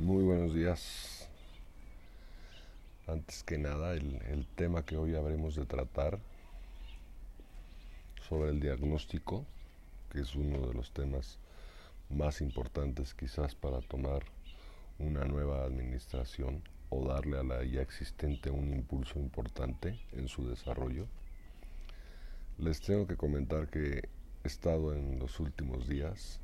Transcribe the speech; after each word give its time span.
Muy 0.00 0.22
buenos 0.22 0.54
días. 0.54 1.28
Antes 3.08 3.42
que 3.42 3.58
nada, 3.58 3.94
el, 3.94 4.46
tema 4.54 4.84
que 4.84 4.96
hoy 4.96 5.16
habremos 5.16 5.56
de 5.56 5.66
tratar 5.66 6.20
sobre 8.28 8.50
el 8.50 8.60
diagnóstico, 8.60 9.44
que 10.12 10.20
es 10.20 10.36
uno 10.36 10.68
de 10.68 10.72
los 10.72 10.92
temas 10.92 11.40
más 12.10 12.40
importantes 12.42 13.12
quizás 13.12 13.56
para 13.56 13.80
tomar 13.80 14.22
una 15.00 15.24
nueva 15.24 15.64
administración 15.64 16.62
o 16.90 17.04
darle 17.04 17.40
a 17.40 17.42
la 17.42 17.64
ya 17.64 17.82
existente 17.82 18.50
un 18.50 18.70
impulso 18.70 19.18
importante 19.18 19.98
en 20.12 20.28
su 20.28 20.48
desarrollo. 20.48 21.08
Les 22.56 22.80
tengo 22.80 23.08
que 23.08 23.16
comentar 23.16 23.66
que 23.66 24.08
he 24.44 24.46
estado 24.46 24.94
en 24.94 25.18
los 25.18 25.40
últimos 25.40 25.88
días 25.88 26.38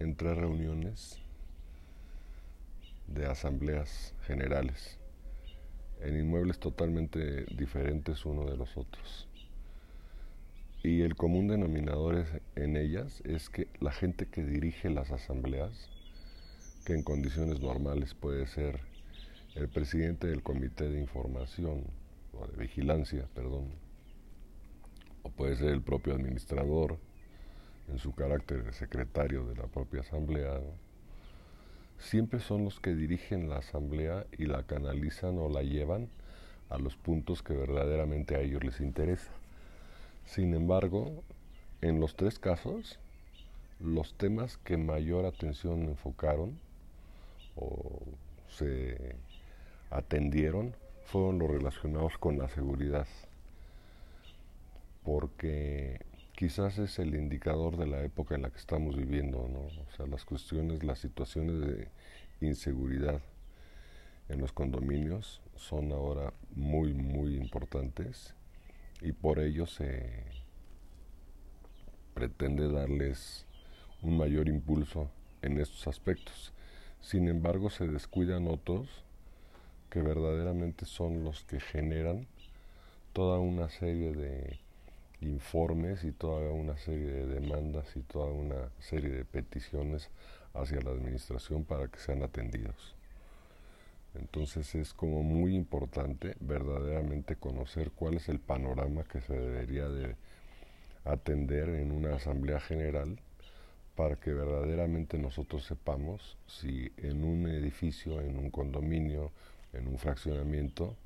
en 0.00 0.16
tres 0.16 0.36
reuniones 0.36 1.20
de 3.10 3.26
asambleas 3.26 4.14
generales 4.26 4.98
en 6.00 6.16
inmuebles 6.16 6.58
totalmente 6.58 7.44
diferentes 7.54 8.24
uno 8.24 8.46
de 8.46 8.56
los 8.56 8.76
otros. 8.76 9.28
Y 10.82 11.02
el 11.02 11.14
común 11.14 11.48
denominador 11.48 12.24
en 12.56 12.76
ellas 12.76 13.20
es 13.26 13.50
que 13.50 13.68
la 13.80 13.92
gente 13.92 14.26
que 14.26 14.42
dirige 14.42 14.88
las 14.88 15.10
asambleas, 15.10 15.90
que 16.86 16.94
en 16.94 17.02
condiciones 17.02 17.60
normales 17.60 18.14
puede 18.14 18.46
ser 18.46 18.80
el 19.54 19.68
presidente 19.68 20.28
del 20.28 20.42
comité 20.42 20.88
de 20.88 20.98
información 20.98 21.84
o 22.32 22.46
de 22.46 22.56
vigilancia, 22.56 23.28
perdón, 23.34 23.74
o 25.22 25.30
puede 25.30 25.56
ser 25.56 25.68
el 25.68 25.82
propio 25.82 26.14
administrador 26.14 26.98
en 27.88 27.98
su 27.98 28.14
carácter 28.14 28.64
de 28.64 28.72
secretario 28.72 29.44
de 29.44 29.56
la 29.56 29.66
propia 29.66 30.00
asamblea, 30.00 30.60
siempre 32.00 32.40
son 32.40 32.64
los 32.64 32.80
que 32.80 32.94
dirigen 32.94 33.48
la 33.48 33.58
asamblea 33.58 34.26
y 34.36 34.46
la 34.46 34.62
canalizan 34.64 35.38
o 35.38 35.48
la 35.48 35.62
llevan 35.62 36.08
a 36.68 36.78
los 36.78 36.96
puntos 36.96 37.42
que 37.42 37.54
verdaderamente 37.54 38.34
a 38.34 38.40
ellos 38.40 38.64
les 38.64 38.80
interesa. 38.80 39.30
Sin 40.24 40.54
embargo, 40.54 41.22
en 41.80 42.00
los 42.00 42.16
tres 42.16 42.38
casos, 42.38 42.98
los 43.80 44.14
temas 44.14 44.56
que 44.58 44.76
mayor 44.76 45.24
atención 45.24 45.82
enfocaron 45.82 46.58
o 47.56 48.00
se 48.48 49.16
atendieron 49.90 50.74
fueron 51.04 51.38
los 51.38 51.50
relacionados 51.50 52.16
con 52.18 52.38
la 52.38 52.48
seguridad, 52.48 53.06
porque 55.04 56.00
quizás 56.40 56.78
es 56.78 56.98
el 56.98 57.14
indicador 57.16 57.76
de 57.76 57.86
la 57.86 58.02
época 58.02 58.34
en 58.34 58.40
la 58.40 58.48
que 58.48 58.56
estamos 58.56 58.96
viviendo, 58.96 59.46
¿no? 59.46 59.60
O 59.60 59.90
sea, 59.94 60.06
las 60.06 60.24
cuestiones, 60.24 60.82
las 60.82 60.98
situaciones 60.98 61.60
de 61.60 61.88
inseguridad 62.40 63.20
en 64.30 64.40
los 64.40 64.50
condominios 64.50 65.42
son 65.54 65.92
ahora 65.92 66.32
muy, 66.54 66.94
muy 66.94 67.36
importantes 67.36 68.34
y 69.02 69.12
por 69.12 69.38
ello 69.38 69.66
se 69.66 70.24
pretende 72.14 72.72
darles 72.72 73.44
un 74.00 74.16
mayor 74.16 74.48
impulso 74.48 75.10
en 75.42 75.60
estos 75.60 75.88
aspectos. 75.88 76.54
Sin 77.02 77.28
embargo, 77.28 77.68
se 77.68 77.86
descuidan 77.86 78.48
otros 78.48 79.04
que 79.90 80.00
verdaderamente 80.00 80.86
son 80.86 81.22
los 81.22 81.44
que 81.44 81.60
generan 81.60 82.26
toda 83.12 83.38
una 83.40 83.68
serie 83.68 84.14
de 84.14 84.69
informes 85.20 86.04
y 86.04 86.12
toda 86.12 86.50
una 86.50 86.76
serie 86.76 87.10
de 87.10 87.26
demandas 87.26 87.96
y 87.96 88.00
toda 88.00 88.26
una 88.26 88.70
serie 88.78 89.10
de 89.10 89.24
peticiones 89.24 90.10
hacia 90.54 90.80
la 90.80 90.90
administración 90.90 91.64
para 91.64 91.88
que 91.88 91.98
sean 91.98 92.22
atendidos. 92.22 92.94
Entonces 94.14 94.74
es 94.74 94.92
como 94.92 95.22
muy 95.22 95.54
importante 95.54 96.36
verdaderamente 96.40 97.36
conocer 97.36 97.92
cuál 97.92 98.14
es 98.14 98.28
el 98.28 98.40
panorama 98.40 99.04
que 99.04 99.20
se 99.20 99.34
debería 99.34 99.88
de 99.88 100.16
atender 101.04 101.68
en 101.68 101.92
una 101.92 102.16
asamblea 102.16 102.60
general 102.60 103.18
para 103.94 104.16
que 104.16 104.32
verdaderamente 104.32 105.18
nosotros 105.18 105.64
sepamos 105.64 106.38
si 106.46 106.92
en 106.96 107.22
un 107.22 107.46
edificio, 107.48 108.20
en 108.20 108.38
un 108.38 108.50
condominio, 108.50 109.30
en 109.72 109.86
un 109.86 109.98
fraccionamiento, 109.98 110.96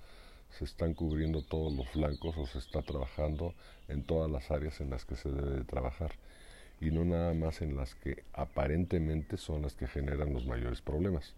se 0.59 0.65
están 0.65 0.95
cubriendo 0.95 1.43
todos 1.43 1.73
los 1.73 1.89
flancos 1.89 2.37
o 2.37 2.47
se 2.47 2.59
está 2.59 2.83
trabajando 2.83 3.55
en 3.89 4.05
todas 4.05 4.31
las 4.31 4.51
áreas 4.51 4.81
en 4.81 4.91
las 4.91 5.05
que 5.05 5.17
se 5.17 5.31
debe 5.31 5.51
de 5.51 5.65
trabajar 5.65 6.13
y 6.81 6.91
no 6.91 7.05
nada 7.05 7.35
más 7.35 7.63
en 7.63 7.77
las 7.77 7.95
que 7.95 8.25
aparentemente 8.33 9.37
son 9.37 9.63
las 9.63 9.75
que 9.75 9.87
generan 9.87 10.33
los 10.33 10.47
mayores 10.47 10.81
problemas. 10.81 11.35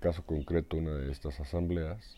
Caso 0.00 0.24
concreto, 0.24 0.76
una 0.76 0.94
de 0.94 1.10
estas 1.10 1.40
asambleas 1.40 2.16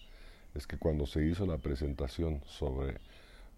es 0.55 0.67
que 0.67 0.77
cuando 0.77 1.07
se 1.07 1.25
hizo 1.25 1.47
la 1.47 1.59
presentación 1.59 2.43
sobre 2.47 2.99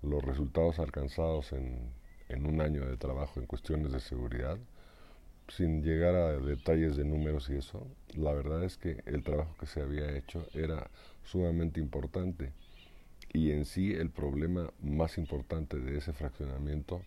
los 0.02 0.22
resultados 0.22 0.78
alcanzados 0.78 1.52
en, 1.52 1.90
en 2.28 2.46
un 2.46 2.60
año 2.60 2.86
de 2.86 2.96
trabajo 2.96 3.40
en 3.40 3.46
cuestiones 3.46 3.92
de 3.92 4.00
seguridad, 4.00 4.58
sin 5.48 5.82
llegar 5.82 6.14
a 6.14 6.38
detalles 6.38 6.96
de 6.96 7.04
números 7.04 7.50
y 7.50 7.56
eso, 7.56 7.86
la 8.14 8.32
verdad 8.32 8.64
es 8.64 8.76
que 8.78 9.02
el 9.06 9.22
trabajo 9.22 9.54
que 9.58 9.66
se 9.66 9.80
había 9.80 10.16
hecho 10.16 10.46
era 10.54 10.90
sumamente 11.24 11.80
importante 11.80 12.52
y 13.32 13.50
en 13.50 13.64
sí 13.64 13.92
el 13.92 14.10
problema 14.10 14.70
más 14.82 15.18
importante 15.18 15.78
de 15.78 15.98
ese 15.98 16.12
fraccionamiento 16.12 17.02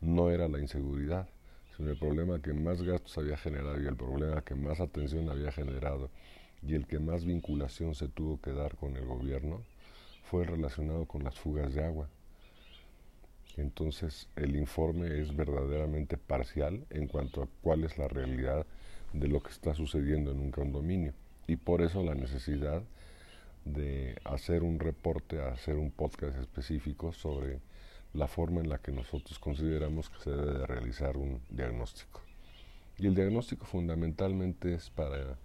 no 0.00 0.30
era 0.30 0.48
la 0.48 0.58
inseguridad, 0.58 1.28
sino 1.76 1.90
el 1.90 1.98
problema 1.98 2.40
que 2.42 2.52
más 2.52 2.82
gastos 2.82 3.16
había 3.18 3.36
generado 3.36 3.80
y 3.80 3.86
el 3.86 3.96
problema 3.96 4.42
que 4.42 4.54
más 4.54 4.80
atención 4.80 5.28
había 5.30 5.52
generado 5.52 6.10
y 6.62 6.74
el 6.74 6.86
que 6.86 6.98
más 6.98 7.24
vinculación 7.24 7.94
se 7.94 8.08
tuvo 8.08 8.40
que 8.40 8.52
dar 8.52 8.76
con 8.76 8.96
el 8.96 9.06
gobierno 9.06 9.62
fue 10.24 10.44
relacionado 10.44 11.06
con 11.06 11.24
las 11.24 11.38
fugas 11.38 11.72
de 11.74 11.84
agua. 11.84 12.08
Entonces 13.56 14.28
el 14.36 14.56
informe 14.56 15.20
es 15.20 15.34
verdaderamente 15.34 16.16
parcial 16.16 16.84
en 16.90 17.06
cuanto 17.06 17.42
a 17.42 17.48
cuál 17.62 17.84
es 17.84 17.96
la 17.98 18.08
realidad 18.08 18.66
de 19.12 19.28
lo 19.28 19.40
que 19.40 19.50
está 19.50 19.74
sucediendo 19.74 20.32
en 20.32 20.40
un 20.40 20.50
condominio 20.50 21.14
y 21.46 21.56
por 21.56 21.82
eso 21.82 22.02
la 22.02 22.14
necesidad 22.14 22.82
de 23.72 24.16
hacer 24.24 24.62
un 24.62 24.78
reporte, 24.78 25.40
hacer 25.40 25.76
un 25.76 25.90
podcast 25.90 26.36
específico 26.38 27.12
sobre 27.12 27.60
la 28.14 28.26
forma 28.26 28.60
en 28.60 28.68
la 28.68 28.78
que 28.78 28.92
nosotros 28.92 29.38
consideramos 29.38 30.08
que 30.08 30.20
se 30.20 30.30
debe 30.30 30.58
de 30.58 30.66
realizar 30.66 31.16
un 31.16 31.40
diagnóstico. 31.50 32.20
Y 32.98 33.06
el 33.06 33.14
diagnóstico 33.14 33.64
fundamentalmente 33.64 34.74
es 34.74 34.90
para 34.90 35.36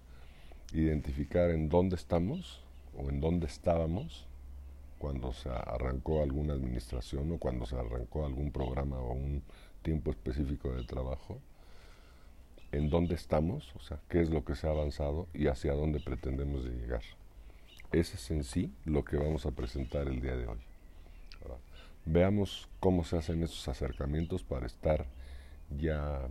identificar 0.73 1.51
en 1.51 1.69
dónde 1.69 1.95
estamos 1.95 2.61
o 2.97 3.09
en 3.09 3.19
dónde 3.19 3.45
estábamos 3.47 4.27
cuando 4.97 5.33
se 5.33 5.49
arrancó 5.49 6.23
alguna 6.23 6.53
administración 6.53 7.31
o 7.31 7.37
cuando 7.37 7.65
se 7.65 7.75
arrancó 7.75 8.25
algún 8.25 8.51
programa 8.51 8.97
o 8.99 9.13
un 9.13 9.43
tiempo 9.81 10.11
específico 10.11 10.71
de 10.71 10.83
trabajo, 10.85 11.39
en 12.71 12.89
dónde 12.89 13.15
estamos, 13.15 13.75
o 13.75 13.79
sea, 13.81 13.99
qué 14.07 14.21
es 14.21 14.29
lo 14.29 14.45
que 14.45 14.55
se 14.55 14.65
ha 14.65 14.71
avanzado 14.71 15.27
y 15.33 15.47
hacia 15.47 15.73
dónde 15.73 15.99
pretendemos 15.99 16.63
llegar. 16.63 17.03
Ese 17.93 18.15
es 18.15 18.31
en 18.31 18.43
sí 18.43 18.73
lo 18.85 19.05
que 19.05 19.17
vamos 19.17 19.45
a 19.45 19.51
presentar 19.51 20.07
el 20.07 20.19
día 20.19 20.35
de 20.35 20.47
hoy. 20.47 20.57
veamos 22.05 22.67
cómo 22.79 23.03
se 23.03 23.17
hacen 23.17 23.43
esos 23.43 23.67
acercamientos 23.67 24.41
para 24.41 24.65
estar 24.65 25.05
ya 25.77 26.27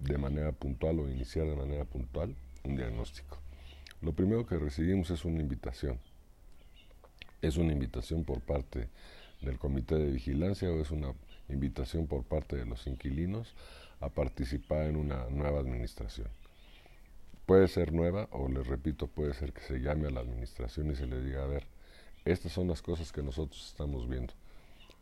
de 0.00 0.18
manera 0.18 0.50
puntual 0.50 0.98
o 0.98 1.08
iniciar 1.08 1.46
de 1.46 1.54
manera 1.54 1.84
puntual 1.84 2.34
un 2.64 2.74
diagnóstico. 2.74 3.38
Lo 4.02 4.12
primero 4.12 4.44
que 4.44 4.58
recibimos 4.58 5.08
es 5.10 5.24
una 5.24 5.40
invitación. 5.40 6.00
Es 7.40 7.58
una 7.58 7.72
invitación 7.72 8.24
por 8.24 8.40
parte 8.40 8.88
del 9.40 9.56
comité 9.56 9.94
de 9.94 10.10
vigilancia 10.10 10.68
o 10.68 10.80
es 10.80 10.90
una 10.90 11.14
invitación 11.48 12.08
por 12.08 12.24
parte 12.24 12.56
de 12.56 12.66
los 12.66 12.88
inquilinos 12.88 13.54
a 14.00 14.08
participar 14.08 14.86
en 14.86 14.96
una 14.96 15.30
nueva 15.30 15.60
administración. 15.60 16.26
Puede 17.46 17.68
ser 17.68 17.92
nueva 17.92 18.26
o 18.30 18.48
les 18.48 18.66
repito, 18.66 19.06
puede 19.06 19.34
ser 19.34 19.52
que 19.52 19.60
se 19.60 19.78
llame 19.78 20.08
a 20.08 20.10
la 20.10 20.20
administración 20.20 20.90
y 20.90 20.94
se 20.94 21.06
le 21.06 21.20
diga, 21.20 21.42
a 21.42 21.46
ver, 21.46 21.66
estas 22.24 22.52
son 22.52 22.68
las 22.68 22.80
cosas 22.80 23.12
que 23.12 23.22
nosotros 23.22 23.66
estamos 23.66 24.08
viendo. 24.08 24.32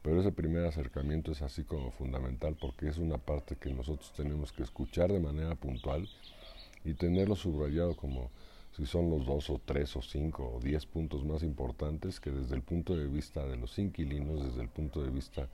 Pero 0.02 0.20
ese 0.20 0.32
primer 0.32 0.66
acercamiento 0.66 1.30
es 1.30 1.40
así 1.42 1.62
como 1.62 1.92
fundamental 1.92 2.56
porque 2.60 2.88
es 2.88 2.98
una 2.98 3.16
parte 3.16 3.54
que 3.54 3.72
nosotros 3.72 4.12
tenemos 4.16 4.50
que 4.50 4.64
escuchar 4.64 5.12
de 5.12 5.20
manera 5.20 5.54
puntual 5.54 6.08
y 6.84 6.94
tenerlo 6.94 7.36
subrayado 7.36 7.96
como 7.96 8.32
si 8.76 8.86
son 8.86 9.08
los 9.08 9.24
dos 9.24 9.48
o 9.48 9.60
tres 9.64 9.94
o 9.94 10.02
cinco 10.02 10.54
o 10.56 10.58
diez 10.58 10.84
puntos 10.84 11.24
más 11.24 11.44
importantes 11.44 12.18
que 12.18 12.32
desde 12.32 12.56
el 12.56 12.62
punto 12.62 12.96
de 12.96 13.06
vista 13.06 13.46
de 13.46 13.56
los 13.56 13.78
inquilinos, 13.78 14.44
desde 14.44 14.62
el 14.62 14.68
punto 14.68 15.00
de 15.00 15.10
vista 15.10 15.48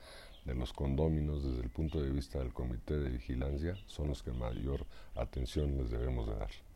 de 0.46 0.54
los 0.54 0.72
condóminos, 0.72 1.44
desde 1.44 1.60
el 1.60 1.68
punto 1.68 2.00
de 2.00 2.08
vista 2.10 2.38
del 2.38 2.54
comité 2.54 2.96
de 2.96 3.10
vigilancia, 3.10 3.76
son 3.86 4.08
los 4.08 4.22
que 4.22 4.32
mayor 4.32 4.86
atención 5.16 5.76
les 5.76 5.90
debemos 5.90 6.26
de 6.26 6.34
dar. 6.34 6.67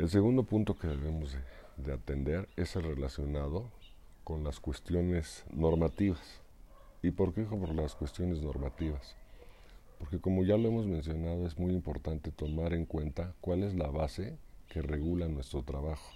El 0.00 0.08
segundo 0.08 0.44
punto 0.44 0.78
que 0.78 0.88
debemos 0.88 1.36
de, 1.76 1.92
atender 1.92 2.48
es 2.56 2.74
el 2.74 2.84
relacionado 2.84 3.70
con 4.24 4.42
las 4.42 4.58
cuestiones 4.58 5.44
normativas. 5.52 6.40
¿Y 7.02 7.10
por 7.10 7.34
qué 7.34 7.42
por 7.42 7.74
las 7.74 7.96
cuestiones 7.96 8.40
normativas? 8.40 9.14
Porque 9.98 10.18
como 10.18 10.42
ya 10.42 10.56
lo 10.56 10.68
hemos 10.68 10.86
mencionado, 10.86 11.46
es 11.46 11.58
muy 11.58 11.74
importante 11.74 12.32
tomar 12.32 12.72
en 12.72 12.86
cuenta 12.86 13.34
cuál 13.42 13.62
es 13.62 13.74
la 13.74 13.88
base 13.88 14.38
que 14.70 14.80
regula 14.80 15.28
nuestro 15.28 15.64
trabajo. 15.64 16.10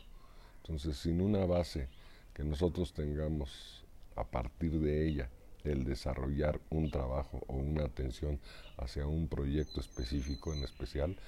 Entonces, 0.62 0.96
sin 0.96 1.20
una 1.20 1.44
base 1.44 1.88
que 2.32 2.42
nosotros 2.42 2.94
tengamos 2.94 3.84
a 4.16 4.24
partir 4.24 4.80
de 4.80 5.06
ella 5.06 5.28
el 5.62 5.84
desarrollar 5.84 6.58
un 6.70 6.90
trabajo 6.90 7.42
o 7.48 7.56
una 7.56 7.84
atención 7.84 8.40
hacia 8.78 9.06
un 9.06 9.28
proyecto 9.28 9.80
específico 9.80 10.54
en 10.54 10.62
especial, 10.62 11.18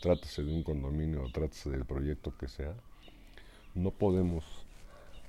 trátese 0.00 0.42
de 0.42 0.52
un 0.52 0.62
condominio 0.62 1.22
o 1.22 1.30
trátese 1.30 1.70
del 1.70 1.84
proyecto 1.84 2.36
que 2.36 2.48
sea, 2.48 2.74
no 3.74 3.90
podemos 3.90 4.44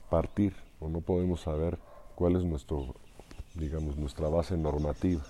partir 0.09 0.53
o 0.79 0.89
no 0.89 1.01
podemos 1.01 1.41
saber 1.41 1.77
cuál 2.15 2.35
es 2.35 2.43
nuestro, 2.43 2.95
digamos, 3.55 3.97
nuestra 3.97 4.29
base 4.29 4.57
normativa. 4.57 5.23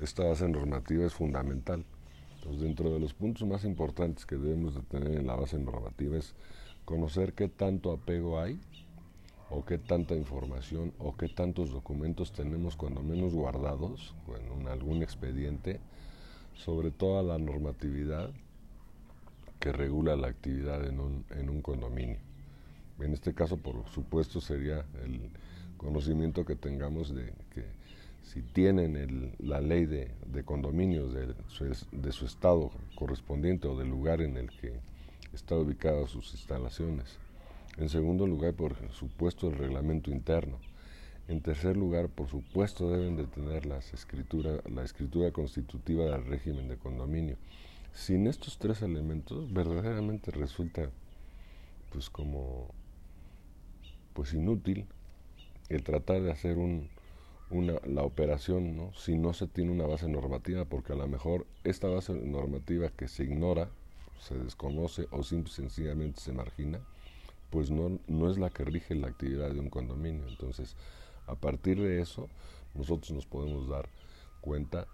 Esta 0.00 0.24
base 0.24 0.48
normativa 0.48 1.04
es 1.04 1.12
fundamental. 1.12 1.84
Entonces, 2.36 2.62
dentro 2.62 2.90
de 2.90 3.00
los 3.00 3.12
puntos 3.12 3.46
más 3.46 3.64
importantes 3.64 4.24
que 4.24 4.36
debemos 4.36 4.74
de 4.74 4.82
tener 4.82 5.18
en 5.18 5.26
la 5.26 5.36
base 5.36 5.58
normativa 5.58 6.16
es 6.16 6.34
conocer 6.84 7.34
qué 7.34 7.48
tanto 7.48 7.92
apego 7.92 8.40
hay 8.40 8.58
o 9.50 9.64
qué 9.64 9.78
tanta 9.78 10.14
información 10.14 10.94
o 10.98 11.16
qué 11.16 11.28
tantos 11.28 11.70
documentos 11.70 12.32
tenemos 12.32 12.76
cuando 12.76 13.02
menos 13.02 13.34
guardados 13.34 14.14
en 14.60 14.68
algún 14.68 15.02
expediente 15.02 15.80
sobre 16.54 16.90
toda 16.90 17.22
la 17.22 17.38
normatividad 17.38 18.30
que 19.60 19.72
regula 19.72 20.16
la 20.16 20.28
actividad 20.28 20.84
en 20.86 20.98
un, 20.98 21.24
en 21.30 21.50
un 21.50 21.60
condominio. 21.60 22.18
En 22.98 23.12
este 23.12 23.34
caso, 23.34 23.58
por 23.58 23.86
supuesto, 23.88 24.40
sería 24.40 24.84
el 25.04 25.30
conocimiento 25.76 26.44
que 26.44 26.56
tengamos 26.56 27.14
de 27.14 27.32
que 27.54 27.64
si 28.22 28.42
tienen 28.42 29.34
la 29.38 29.60
ley 29.60 29.86
de, 29.86 30.10
de 30.26 30.44
condominios 30.44 31.12
de 31.12 31.34
su, 31.48 31.64
de 31.92 32.12
su, 32.12 32.26
estado 32.26 32.70
correspondiente 32.94 33.68
o 33.68 33.76
del 33.76 33.88
lugar 33.88 34.20
en 34.20 34.36
el 34.36 34.50
que 34.50 34.80
está 35.32 35.56
ubicada 35.56 36.06
sus 36.06 36.32
instalaciones. 36.32 37.18
En 37.78 37.88
segundo 37.88 38.26
lugar, 38.26 38.54
por 38.54 38.74
supuesto, 38.92 39.48
el 39.48 39.56
reglamento 39.56 40.10
interno. 40.10 40.58
En 41.28 41.40
tercer 41.40 41.76
lugar, 41.76 42.08
por 42.08 42.28
supuesto, 42.28 42.90
deben 42.90 43.16
de 43.16 43.24
tener 43.24 43.64
las 43.64 43.94
escritura, 43.94 44.60
la 44.68 44.84
escritura 44.84 45.30
constitutiva 45.30 46.04
del 46.06 46.24
régimen 46.26 46.68
de 46.68 46.76
condominio. 46.76 47.36
Sin 47.92 48.26
estos 48.26 48.58
tres 48.58 48.82
elementos, 48.82 49.52
verdaderamente 49.52 50.30
resulta 50.30 50.90
pues 51.92 52.08
como 52.08 52.68
pues 54.14 54.32
inútil 54.32 54.86
el 55.68 55.82
tratar 55.82 56.22
de 56.22 56.30
hacer 56.30 56.58
un, 56.58 56.88
una, 57.50 57.74
la 57.84 58.02
operación 58.02 58.90
si 58.94 59.18
no 59.18 59.32
se 59.32 59.46
tiene 59.46 59.72
una 59.72 59.86
base 59.86 60.08
normativa, 60.08 60.64
porque 60.64 60.92
a 60.92 60.96
lo 60.96 61.06
mejor 61.08 61.46
esta 61.64 61.88
base 61.88 62.14
normativa 62.14 62.88
que 62.90 63.08
se 63.08 63.24
ignora, 63.24 63.68
se 64.18 64.36
desconoce 64.38 65.06
o 65.10 65.22
simple, 65.22 65.52
sencillamente 65.52 66.20
se 66.20 66.32
margina, 66.32 66.80
pues 67.50 67.70
no, 67.70 67.98
no 68.06 68.30
es 68.30 68.38
la 68.38 68.50
que 68.50 68.64
rige 68.64 68.94
la 68.94 69.08
actividad 69.08 69.50
de 69.50 69.60
un 69.60 69.70
condominio. 69.70 70.26
Entonces, 70.28 70.76
a 71.26 71.34
partir 71.34 71.80
de 71.80 72.00
eso, 72.00 72.28
nosotros 72.74 73.10
nos 73.12 73.26
podemos 73.26 73.68
dar 73.68 73.88
cuenta 74.40 74.86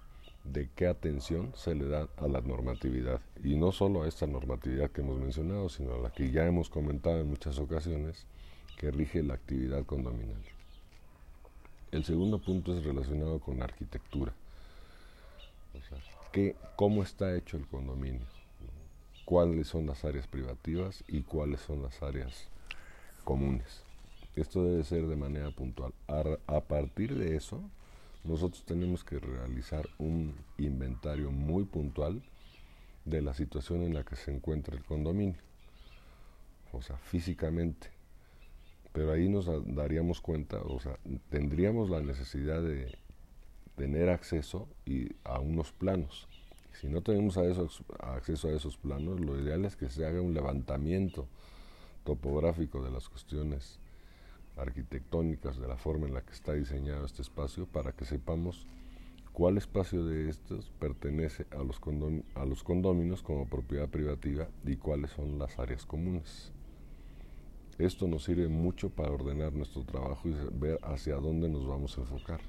de 0.53 0.69
qué 0.75 0.87
atención 0.87 1.53
se 1.55 1.75
le 1.75 1.87
da 1.87 2.09
a 2.17 2.29
la 2.29 2.41
normatividad. 2.41 3.21
Y 3.43 3.57
no 3.57 3.73
solo 3.73 4.03
a 4.03 4.09
esta 4.09 4.27
normatividad 4.27 4.91
que 4.91 5.03
hemos 5.03 5.19
mencionado, 5.19 5.69
sino 5.69 5.95
a 5.95 5.99
la 5.99 6.11
que 6.11 6.31
ya 6.31 6.47
hemos 6.47 6.69
comentado 6.69 7.21
en 7.21 7.29
muchas 7.29 7.59
ocasiones, 7.59 8.27
que 8.79 8.91
rige 8.91 9.23
la 9.23 9.35
actividad 9.35 9.85
condominal. 9.85 10.43
El 11.93 12.05
segundo 12.05 12.39
punto 12.39 12.77
es 12.77 12.85
relacionado 12.85 13.39
con 13.41 13.59
la 13.59 13.65
arquitectura. 13.65 14.33
O 15.75 15.81
sea, 15.81 15.99
¿cómo 16.77 17.03
está 17.03 17.35
hecho 17.37 17.57
el 17.57 17.67
condominio? 17.67 18.27
¿Cuáles 19.25 19.69
son 19.69 19.87
las 19.87 20.05
áreas 20.05 20.27
privativas 20.27 21.03
y 21.09 21.23
cuáles 21.23 21.61
son 21.61 21.83
las 21.83 22.03
áreas 22.03 22.49
comunes? 23.25 23.83
Esto 24.37 24.63
debe 24.63 24.85
ser 24.85 25.07
de 25.07 25.17
manera 25.17 25.51
puntual. 25.51 25.93
A, 26.07 26.61
partir 26.61 27.17
de 27.17 27.37
eso, 27.37 27.63
nosotros 28.27 28.65
tenemos 28.65 29.05
que 29.05 29.19
realizar 29.19 29.89
un 29.99 30.35
inventario 30.59 31.31
muy 31.31 31.65
puntual 31.65 32.23
de 33.05 33.23
la 33.23 33.35
situación 33.35 33.83
en 33.83 33.95
la 33.95 34.05
que 34.05 34.17
se 34.17 34.33
encuentra 34.33 34.75
el 34.77 34.85
condominio. 34.85 35.41
O 36.73 36.83
sea, 36.83 36.99
físicamente, 36.99 37.89
pero 38.93 39.13
ahí 39.13 39.29
nos 39.29 39.49
daríamos 39.75 40.21
cuenta, 40.21 40.59
o 40.59 40.81
sea, 40.81 40.99
tendríamos 41.31 41.89
la 41.89 42.01
necesidad 42.01 42.63
de 42.63 42.99
tener 43.77 44.09
acceso 44.09 44.69
y 44.85 45.09
a 45.25 45.39
unos 45.39 45.73
planos. 45.73 46.29
Si 46.73 46.89
no 46.89 47.03
tenemos 47.03 47.39
acceso 47.39 48.49
a 48.49 48.53
esos 48.53 48.77
planos, 48.77 49.21
lo 49.21 49.41
ideal 49.41 49.65
es 49.65 49.77
que 49.77 49.89
se 49.89 50.05
haga 50.05 50.21
un 50.21 50.35
levantamiento 50.35 51.29
topográfico 52.05 52.83
de 52.83 52.91
las 52.91 53.09
cuestiones 53.09 53.79
arquitectónicas, 54.57 55.59
de 55.59 55.69
la 55.69 55.77
forma 55.77 56.07
en 56.07 56.15
la 56.15 56.23
que 56.23 56.33
está 56.33 56.53
diseñado 56.53 57.05
este 57.05 57.23
espacio, 57.23 57.67
para 57.67 57.93
que 57.93 58.05
sepamos 58.05 58.67
cuál 59.33 59.59
espacio 59.59 60.05
de 60.05 60.31
estos 60.31 60.71
pertenece 60.79 61.47
a 61.51 61.63
los, 61.63 61.81
a 62.35 62.45
los 62.47 62.65
condóminos 62.65 63.23
como 63.23 63.47
propiedad 63.47 63.89
privativa 63.89 64.49
y 64.65 64.77
cuáles 64.77 65.11
son 65.11 65.39
las 65.39 65.59
áreas 65.59 65.85
comunes. 65.85 66.53
Esto 67.79 68.09
nos 68.09 68.25
sirve 68.25 68.49
mucho 68.49 68.89
para 68.89 69.11
ordenar 69.11 69.53
nuestro 69.53 69.85
trabajo 69.85 70.29
y 70.29 70.35
ver 70.53 70.79
hacia 70.83 71.17
dónde 71.17 71.51
nos 71.51 71.67
vamos 71.67 71.99
a 71.99 72.01
enfocar. 72.01 72.41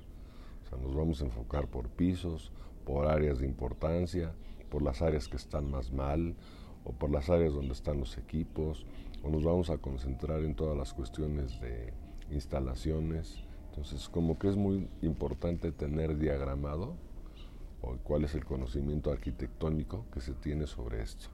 O 0.63 0.69
sea, 0.69 0.77
nos 0.77 0.95
vamos 0.95 1.21
a 1.21 1.25
enfocar 1.25 1.68
por 1.68 1.89
pisos, 1.89 2.54
por 2.86 3.07
áreas 3.07 3.39
de 3.39 3.45
importancia, 3.45 4.33
por 4.69 4.81
las 4.81 5.01
áreas 5.01 5.27
que 5.27 5.36
están 5.36 5.69
más 5.69 5.92
mal, 5.92 6.38
o 6.86 6.94
por 6.94 7.12
las 7.12 7.30
áreas 7.30 7.54
donde 7.54 7.74
están 7.74 8.00
los 8.00 8.18
equipos, 8.18 8.86
o 9.24 9.30
nos 9.30 9.44
vamos 9.44 9.69
a 9.69 9.78
concentrar 9.78 10.42
en 10.42 10.56
todas 10.56 10.78
las 10.78 10.94
cuestiones 10.94 11.60
de 11.62 11.94
instalaciones. 12.31 13.44
Entonces, 13.69 14.10
como 14.10 14.38
que 14.40 14.50
es 14.50 14.56
muy 14.56 14.88
importante 15.02 15.72
tener 15.72 16.18
diagramado 16.18 16.96
o 17.81 17.96
cuál 18.04 18.24
es 18.24 18.36
el 18.36 18.46
conocimiento 18.46 19.12
arquitectónico 19.12 20.06
que 20.12 20.22
se 20.22 20.34
tiene 20.34 20.68
sobre 20.68 21.02
esto. 21.02 21.28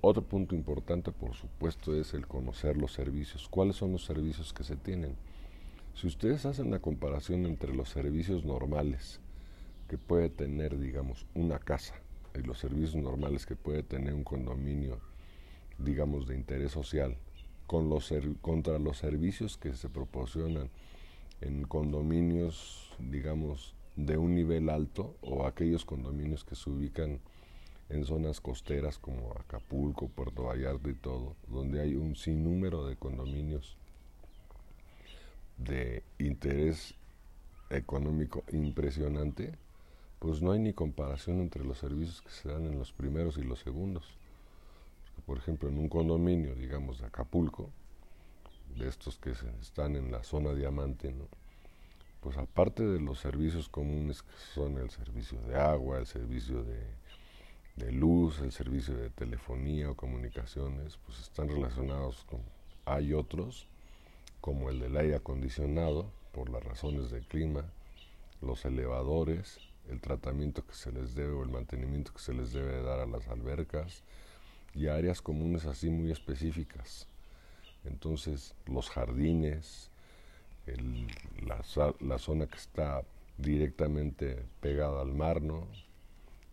Otro 0.00 0.22
punto 0.22 0.54
importante, 0.54 1.10
por 1.10 1.34
supuesto, 1.34 1.94
es 1.94 2.14
el 2.14 2.26
conocer 2.26 2.76
los 2.76 2.92
servicios. 2.92 3.48
¿Cuáles 3.48 3.76
son 3.76 3.92
los 3.92 4.04
servicios 4.04 4.52
que 4.52 4.62
se 4.62 4.76
tienen? 4.76 5.16
Si 5.94 6.06
ustedes 6.06 6.46
hacen 6.46 6.70
la 6.70 6.78
comparación 6.78 7.44
entre 7.46 7.74
los 7.74 7.88
servicios 7.88 8.44
normales 8.44 9.20
que 9.88 9.98
puede 9.98 10.30
tener, 10.30 10.78
digamos, 10.78 11.26
una 11.34 11.58
casa 11.58 11.94
y 12.36 12.42
los 12.42 12.58
servicios 12.58 12.94
normales 12.94 13.44
que 13.46 13.56
puede 13.56 13.82
tener 13.82 14.14
un 14.14 14.22
condominio, 14.22 15.00
digamos, 15.78 16.26
de 16.26 16.34
interés 16.34 16.72
social, 16.72 17.16
contra 17.66 18.78
los 18.78 18.96
servicios 18.98 19.56
que 19.56 19.74
se 19.74 19.88
proporcionan 19.88 20.70
en 21.40 21.64
condominios, 21.64 22.90
digamos, 22.98 23.74
de 23.96 24.16
un 24.16 24.34
nivel 24.34 24.70
alto 24.70 25.16
o 25.20 25.46
aquellos 25.46 25.84
condominios 25.84 26.44
que 26.44 26.54
se 26.54 26.70
ubican 26.70 27.20
en 27.90 28.04
zonas 28.04 28.40
costeras 28.40 28.98
como 28.98 29.32
Acapulco, 29.32 30.08
Puerto 30.08 30.44
Vallarta 30.44 30.88
y 30.90 30.94
todo, 30.94 31.36
donde 31.48 31.80
hay 31.80 31.94
un 31.94 32.16
sinnúmero 32.16 32.86
de 32.86 32.96
condominios 32.96 33.76
de 35.56 36.02
interés 36.18 36.94
económico 37.70 38.44
impresionante, 38.52 39.52
pues 40.18 40.42
no 40.42 40.52
hay 40.52 40.58
ni 40.58 40.72
comparación 40.72 41.40
entre 41.40 41.64
los 41.64 41.78
servicios 41.78 42.22
que 42.22 42.30
se 42.30 42.48
dan 42.48 42.66
en 42.66 42.78
los 42.78 42.92
primeros 42.92 43.38
y 43.38 43.42
los 43.42 43.60
segundos. 43.60 44.17
Por 45.28 45.38
ejemplo, 45.38 45.68
en 45.68 45.78
un 45.78 45.88
condominio, 45.88 46.56
digamos, 46.56 46.98
de 46.98 47.06
Acapulco, 47.06 47.70
de 48.76 48.88
estos 48.88 49.16
que 49.18 49.30
están 49.62 49.94
en 49.94 50.10
la 50.10 50.24
zona 50.24 50.52
diamante, 50.54 51.12
¿no? 51.12 51.28
pues 52.20 52.36
aparte 52.36 52.84
de 52.84 52.98
los 52.98 53.20
servicios 53.20 53.68
comunes 53.68 54.22
que 54.22 54.32
son 54.52 54.76
el 54.78 54.90
servicio 54.90 55.40
de 55.42 55.54
agua, 55.54 55.98
el 55.98 56.06
servicio 56.06 56.64
de 56.64 56.82
de 57.78 57.92
luz, 57.92 58.40
el 58.40 58.52
servicio 58.52 58.96
de 58.96 59.10
telefonía 59.10 59.90
o 59.90 59.94
comunicaciones, 59.94 60.98
pues 61.06 61.20
están 61.20 61.48
relacionados 61.48 62.24
con... 62.24 62.40
Hay 62.84 63.12
otros, 63.12 63.68
como 64.40 64.70
el 64.70 64.80
del 64.80 64.96
aire 64.96 65.16
acondicionado, 65.16 66.10
por 66.32 66.50
las 66.50 66.62
razones 66.62 67.10
del 67.10 67.26
clima, 67.26 67.64
los 68.40 68.64
elevadores, 68.64 69.58
el 69.88 70.00
tratamiento 70.00 70.66
que 70.66 70.74
se 70.74 70.92
les 70.92 71.14
debe 71.14 71.32
o 71.32 71.42
el 71.42 71.50
mantenimiento 71.50 72.12
que 72.12 72.20
se 72.20 72.34
les 72.34 72.52
debe 72.52 72.82
dar 72.82 73.00
a 73.00 73.06
las 73.06 73.28
albercas 73.28 74.02
y 74.74 74.86
áreas 74.88 75.20
comunes 75.22 75.64
así 75.66 75.90
muy 75.90 76.10
específicas. 76.10 77.06
Entonces, 77.84 78.54
los 78.66 78.90
jardines, 78.90 79.90
la, 81.46 81.62
la 82.00 82.18
zona 82.18 82.46
que 82.46 82.56
está 82.56 83.02
directamente 83.38 84.44
pegada 84.60 85.00
al 85.00 85.14
mar, 85.14 85.40
¿no? 85.40 85.66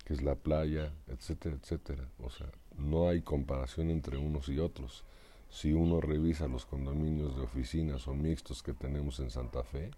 que 0.06 0.14
es 0.14 0.22
la 0.22 0.36
playa, 0.36 0.94
etcétera, 1.08 1.58
etcétera. 1.62 2.08
O 2.24 2.30
sea, 2.30 2.48
no 2.78 3.10
hay 3.10 3.22
comparación 3.22 3.90
entre 3.90 4.18
unos 4.18 4.48
y 4.50 4.60
otros. 4.60 5.04
Si 5.50 5.74
uno 5.74 6.00
revisa 6.00 6.48
los 6.48 6.66
condominios 6.66 7.36
de 7.36 7.42
oficinas 7.42 8.08
o 8.08 8.14
mixtos 8.14 8.62
que 8.62 8.74
tenemos 8.74 9.20
en 9.20 9.32
Santa 9.32 9.64
Fe, 9.64 9.92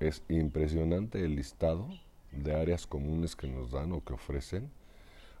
es 0.00 0.22
impresionante 0.28 1.24
el 1.24 1.36
listado 1.36 1.88
de 2.32 2.54
áreas 2.54 2.86
comunes 2.86 3.36
que 3.36 3.46
nos 3.46 3.70
dan 3.70 3.92
o 3.92 4.02
que 4.02 4.14
ofrecen 4.14 4.70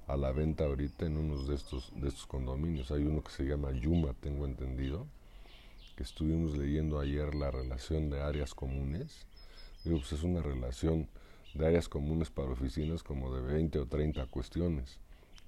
a 0.06 0.16
la 0.16 0.32
venta 0.32 0.64
ahorita 0.64 1.06
en 1.06 1.16
unos 1.16 1.48
de 1.48 1.54
estos, 1.54 1.92
de 1.96 2.08
estos 2.08 2.26
condominios. 2.26 2.90
Hay 2.90 3.04
uno 3.04 3.22
que 3.22 3.30
se 3.30 3.44
llama 3.44 3.72
Yuma, 3.72 4.14
tengo 4.20 4.44
entendido, 4.44 5.06
que 5.96 6.02
estuvimos 6.02 6.56
leyendo 6.56 7.00
ayer 7.00 7.34
la 7.34 7.50
relación 7.50 8.10
de 8.10 8.20
áreas 8.20 8.54
comunes. 8.54 9.26
Digo, 9.84 9.98
pues 9.98 10.12
es 10.12 10.22
una 10.22 10.42
relación 10.42 11.08
de 11.54 11.66
áreas 11.66 11.88
comunes 11.88 12.30
para 12.30 12.50
oficinas 12.50 13.02
como 13.02 13.34
de 13.34 13.42
20 13.42 13.78
o 13.78 13.86
30 13.86 14.26
cuestiones. 14.26 14.98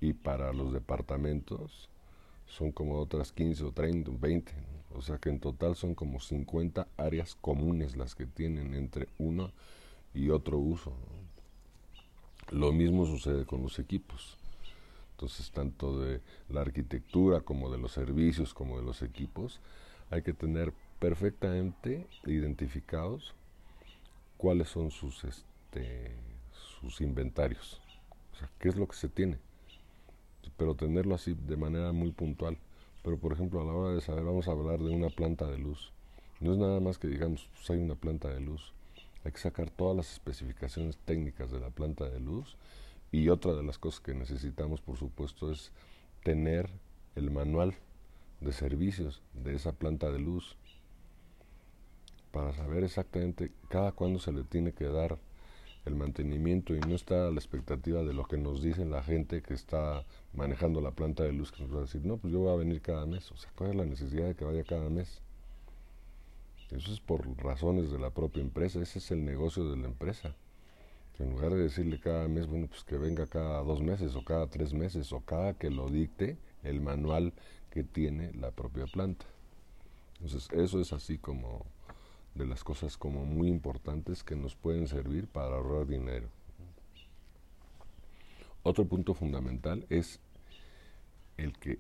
Y 0.01 0.13
para 0.13 0.53
los 0.53 0.73
departamentos 0.73 1.89
son 2.47 2.73
como 2.73 2.99
otras 2.99 3.33
15 3.33 3.65
o 3.65 3.73
30, 3.73 4.11
20. 4.19 4.53
O 4.95 5.03
sea 5.03 5.19
que 5.19 5.29
en 5.29 5.41
total 5.41 5.77
son 5.77 5.95
como 5.95 6.21
50 6.21 6.87
áreas 6.97 7.35
comunes 7.35 7.97
las 7.97 8.15
que 8.15 8.27
tienen 8.27 8.75
entre 8.75 9.09
uno 9.19 9.53
y 10.15 10.31
otro 10.31 10.59
uso. 10.59 10.95
Lo 12.51 12.73
mismo 12.73 13.05
sucede 13.07 13.45
con 13.45 13.63
los 13.63 13.79
equipos. 13.79 14.39
Entonces, 15.17 15.51
tanto 15.51 15.99
de 15.99 16.21
la 16.51 16.61
arquitectura 16.61 17.41
como 17.41 17.71
de 17.73 17.79
los 17.79 17.93
servicios, 17.93 18.53
como 18.53 18.79
de 18.79 18.85
los 18.85 19.01
equipos, 19.01 19.61
hay 20.11 20.21
que 20.21 20.35
tener 20.35 20.75
perfectamente 20.99 22.07
identificados 22.27 23.35
cuáles 24.37 24.69
son 24.69 24.91
sus, 24.91 25.25
este, 25.25 26.13
sus 26.53 27.01
inventarios. 27.01 27.81
O 28.35 28.37
sea, 28.37 28.51
qué 28.59 28.69
es 28.69 28.77
lo 28.77 28.87
que 28.87 28.97
se 28.97 29.09
tiene. 29.09 29.39
Pero 30.59 30.75
tenerlo 30.75 31.15
así 31.15 31.33
de 31.33 31.57
manera 31.57 31.93
muy 31.93 32.11
puntual. 32.13 32.59
Pero, 33.03 33.17
por 33.17 33.33
ejemplo, 33.33 33.63
a 33.63 33.65
la 33.65 33.73
hora 33.73 33.95
de 33.95 34.03
saber, 34.03 34.23
vamos 34.23 34.49
a 34.49 34.51
hablar 34.51 34.81
de 34.81 34.91
una 34.91 35.09
planta 35.09 35.47
de 35.47 35.57
luz. 35.57 35.93
No 36.41 36.53
es 36.53 36.59
nada 36.59 36.79
más 36.79 36.99
que 36.99 37.09
digamos, 37.09 37.49
pues 37.55 37.71
hay 37.71 37.79
una 37.79 37.95
planta 37.95 38.29
de 38.29 38.41
luz. 38.41 38.75
Hay 39.25 39.33
que 39.33 39.39
sacar 39.39 39.71
todas 39.71 39.97
las 39.97 40.13
especificaciones 40.13 40.99
técnicas 41.07 41.51
de 41.51 41.59
la 41.59 41.71
planta 41.71 42.07
de 42.07 42.21
luz 42.21 42.59
y 43.13 43.29
otra 43.29 43.55
de 43.55 43.63
las 43.63 43.79
cosas 43.79 44.01
que 44.01 44.15
necesitamos, 44.15 44.81
por 44.81 44.97
supuesto, 44.97 45.51
es 45.53 45.73
tener 46.23 46.69
el 47.15 47.31
manual 47.31 47.75
de 48.41 48.53
servicios 48.53 49.23
de 49.33 49.55
esa 49.55 49.73
planta 49.73 50.11
de 50.11 50.19
luz 50.19 50.57
para 52.33 52.53
saber 52.53 52.85
exactamente 52.85 53.53
cada 53.69 53.93
cuándo 53.93 54.19
se 54.19 54.33
le 54.33 54.45
tiene 54.45 54.73
que 54.73 54.85
dar 54.85 55.19
el 55.87 55.95
mantenimiento 55.95 56.75
y 56.75 56.81
no 56.81 56.95
está 56.95 57.29
a 57.29 57.31
la 57.31 57.37
expectativa 57.37 58.03
de 58.03 58.13
lo 58.13 58.25
que 58.25 58.37
nos 58.37 58.61
dicen 58.61 58.91
la 58.91 59.03
gente 59.03 59.41
que 59.41 59.55
está 59.55 60.05
manejando 60.35 60.81
la 60.81 60.91
planta 60.91 61.23
de 61.23 61.33
luz, 61.33 61.53
que 61.53 61.63
nos 61.63 61.73
va 61.73 61.79
a 61.79 61.83
decir, 61.83 62.05
no, 62.05 62.17
pues 62.17 62.33
yo 62.33 62.41
voy 62.41 62.53
a 62.53 62.57
venir 62.57 62.83
cada 62.83 63.07
mes. 63.07 63.31
O 63.31 63.37
sea, 63.37 63.51
¿cuál 63.57 63.71
es 63.71 63.77
la 63.77 63.85
necesidad 63.85 64.27
de 64.27 64.35
que 64.35 64.45
vaya 64.45 64.65
cada 64.65 64.91
mes? 64.91 65.23
Eso 66.73 66.93
es 66.93 66.99
por 66.99 67.25
razones 67.39 67.93
de 67.93 68.01
la 68.01 68.11
propia 68.11 68.43
empresa, 68.43 68.81
ese 68.81 68.99
es 68.99 69.13
el 69.13 69.25
negocio 69.25 69.71
de 69.71 69.77
la 69.77 69.87
empresa 69.87 70.35
en 71.19 71.31
lugar 71.31 71.53
de 71.53 71.63
decirle 71.63 71.99
cada 71.99 72.29
mes, 72.29 72.47
bueno, 72.47 72.67
pues 72.67 72.85
que 72.85 72.99
venga 72.99 73.27
cada 73.27 73.63
dos 73.63 73.81
meses 73.81 74.15
o 74.15 74.25
cada 74.25 74.47
tres 74.49 74.75
meses 74.75 75.13
o 75.13 75.21
cada 75.21 75.55
que 75.55 75.71
lo 75.71 75.89
dicte 75.89 76.37
el 76.63 76.81
manual 76.81 77.33
que 77.71 77.85
tiene 77.85 78.33
la 78.35 78.51
propia 78.51 78.87
planta. 78.87 79.25
Entonces, 80.21 80.49
eso 80.53 80.81
es 80.81 80.93
así 80.93 81.19
como 81.19 81.65
de 82.35 82.47
las 82.47 82.65
cosas 82.65 82.97
como 82.97 83.25
muy 83.25 83.49
importantes 83.49 84.23
que 84.23 84.37
nos 84.37 84.55
pueden 84.55 84.89
servir 84.89 85.27
para 85.27 85.57
ahorrar 85.57 85.87
dinero. 85.87 86.29
Otro 88.63 88.85
punto 88.87 89.15
fundamental 89.15 89.87
es 89.89 90.21
el 91.37 91.57
que 91.59 91.79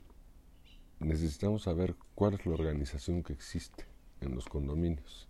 necesitamos 1.00 1.62
saber 1.62 1.94
cuál 2.14 2.34
es 2.34 2.46
la 2.46 2.54
organización 2.54 3.22
que 3.22 3.32
existe 3.32 3.84
en 4.20 4.34
los 4.34 4.46
condominios. 4.46 5.26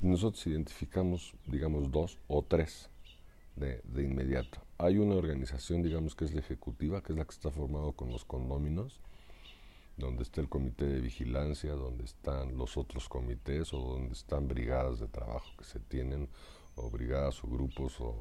Nosotros 0.00 0.44
identificamos, 0.46 1.34
digamos, 1.46 1.90
dos 1.92 2.18
o 2.26 2.42
tres 2.42 2.90
de, 3.56 3.82
inmediato. 4.02 4.60
Hay 4.78 4.98
una 4.98 5.14
organización, 5.14 5.82
digamos, 5.82 6.14
que 6.14 6.24
es 6.24 6.34
la 6.34 6.40
ejecutiva, 6.40 7.02
que 7.02 7.12
es 7.12 7.18
la 7.18 7.24
que 7.24 7.32
está 7.32 7.50
formada 7.50 7.92
con 7.92 8.10
los 8.10 8.24
condóminos, 8.24 9.00
donde 9.96 10.22
está 10.22 10.40
el 10.40 10.48
comité 10.48 10.86
de 10.86 11.00
vigilancia, 11.00 11.72
donde 11.72 12.04
están 12.04 12.56
los 12.56 12.76
otros 12.76 13.08
comités 13.08 13.72
o 13.74 13.78
donde 13.78 14.12
están 14.12 14.48
brigadas 14.48 14.98
de 14.98 15.08
trabajo 15.08 15.50
que 15.58 15.64
se 15.64 15.80
tienen, 15.80 16.28
o 16.76 16.90
brigadas 16.90 17.42
o 17.44 17.48
grupos 17.48 18.00
o 18.00 18.16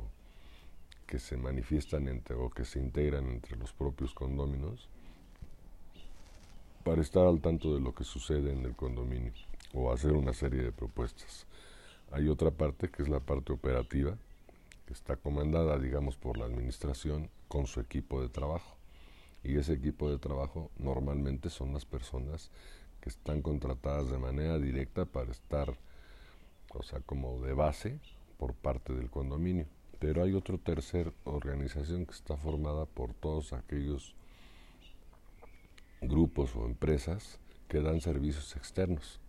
que 1.08 1.20
se 1.20 1.38
manifiestan 1.38 2.08
entre 2.08 2.36
o 2.36 2.50
que 2.50 2.66
se 2.66 2.80
integran 2.80 3.28
entre 3.30 3.58
los 3.58 3.74
propios 3.74 4.14
condóminos 4.14 4.90
para 6.84 7.02
estar 7.02 7.28
al 7.28 7.42
tanto 7.42 7.74
de 7.74 7.80
lo 7.80 7.94
que 7.94 8.04
sucede 8.04 8.52
en 8.52 8.66
el 8.66 8.76
condominio 8.76 9.34
o 9.74 9.92
hacer 9.92 10.14
una 10.14 10.34
serie 10.34 10.64
de 10.64 10.72
propuestas. 10.72 11.46
Hay 12.12 12.28
otra 12.28 12.52
parte 12.52 12.90
que 12.90 13.04
es 13.04 13.10
la 13.10 13.20
parte 13.20 13.54
operativa, 13.54 14.18
está 14.94 15.16
comandada, 15.16 15.78
digamos, 15.80 16.18
por 16.18 16.38
la 16.38 16.46
administración 16.46 17.30
con 17.48 17.68
su 17.68 17.80
equipo 17.80 18.22
de 18.22 18.30
trabajo. 18.30 18.78
Y 19.44 19.58
ese 19.58 19.74
equipo 19.74 20.10
de 20.10 20.20
trabajo 20.20 20.70
normalmente 20.78 21.50
son 21.50 21.74
las 21.74 21.86
personas 21.86 22.52
que 23.02 23.10
están 23.10 23.42
contratadas 23.42 24.12
de 24.12 24.18
manera 24.18 24.60
directa 24.60 25.06
para 25.06 25.32
estar, 25.32 25.76
o 26.74 26.84
sea, 26.84 27.00
como 27.02 27.42
de 27.42 27.54
base 27.54 28.00
por 28.38 28.54
parte 28.54 28.94
del 28.94 29.10
condominio. 29.10 29.66
Pero 30.00 30.24
hay 30.24 30.34
otra 30.34 30.58
tercer 30.58 31.14
organización 31.24 32.06
que 32.06 32.14
está 32.14 32.38
formada 32.38 32.86
por 32.86 33.14
todos 33.14 33.54
aquellos 33.54 34.16
grupos 36.02 36.56
o 36.56 36.66
empresas 36.66 37.40
que 37.68 37.82
dan 37.82 38.02
servicios 38.02 38.56
externos. 38.56 39.20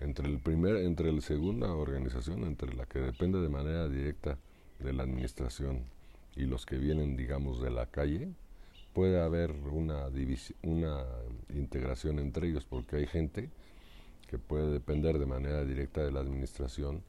Entre 0.00 0.28
el 0.28 0.38
primer, 0.38 0.76
entre 0.76 1.12
la 1.12 1.20
segunda 1.20 1.72
organización, 1.72 2.44
entre 2.44 2.74
la 2.74 2.86
que 2.86 2.98
depende 2.98 3.40
de 3.40 3.48
manera 3.48 3.88
directa 3.88 4.38
de 4.80 4.92
la 4.92 5.04
administración 5.04 5.84
y 6.36 6.46
los 6.46 6.66
que 6.66 6.76
vienen, 6.76 7.16
digamos, 7.16 7.60
de 7.60 7.70
la 7.70 7.86
calle, 7.86 8.32
puede 8.92 9.20
haber 9.20 9.52
una, 9.52 10.06
una 10.62 11.04
integración 11.54 12.18
entre 12.18 12.48
ellos, 12.48 12.64
porque 12.64 12.96
hay 12.96 13.06
gente 13.06 13.50
que 14.28 14.38
puede 14.38 14.70
depender 14.70 15.18
de 15.18 15.26
manera 15.26 15.64
directa 15.64 16.02
de 16.02 16.12
la 16.12 16.20
administración 16.20 17.02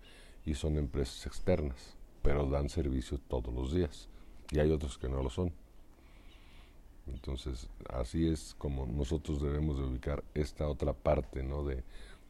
y 0.45 0.55
son 0.55 0.77
empresas 0.77 1.25
externas, 1.25 1.95
pero 2.21 2.49
dan 2.49 2.69
servicio 2.69 3.19
todos 3.27 3.53
los 3.53 3.73
días, 3.73 4.09
y 4.51 4.59
hay 4.59 4.71
otros 4.71 4.97
que 4.97 5.09
no 5.09 5.23
lo 5.23 5.29
son. 5.29 5.51
Entonces, 7.07 7.67
así 7.89 8.27
es 8.27 8.55
como 8.57 8.85
nosotros 8.87 9.41
debemos 9.41 9.77
de 9.77 9.85
ubicar 9.85 10.23
esta 10.33 10.67
otra 10.67 10.93
parte, 10.93 11.43
¿no? 11.43 11.63
De 11.63 11.83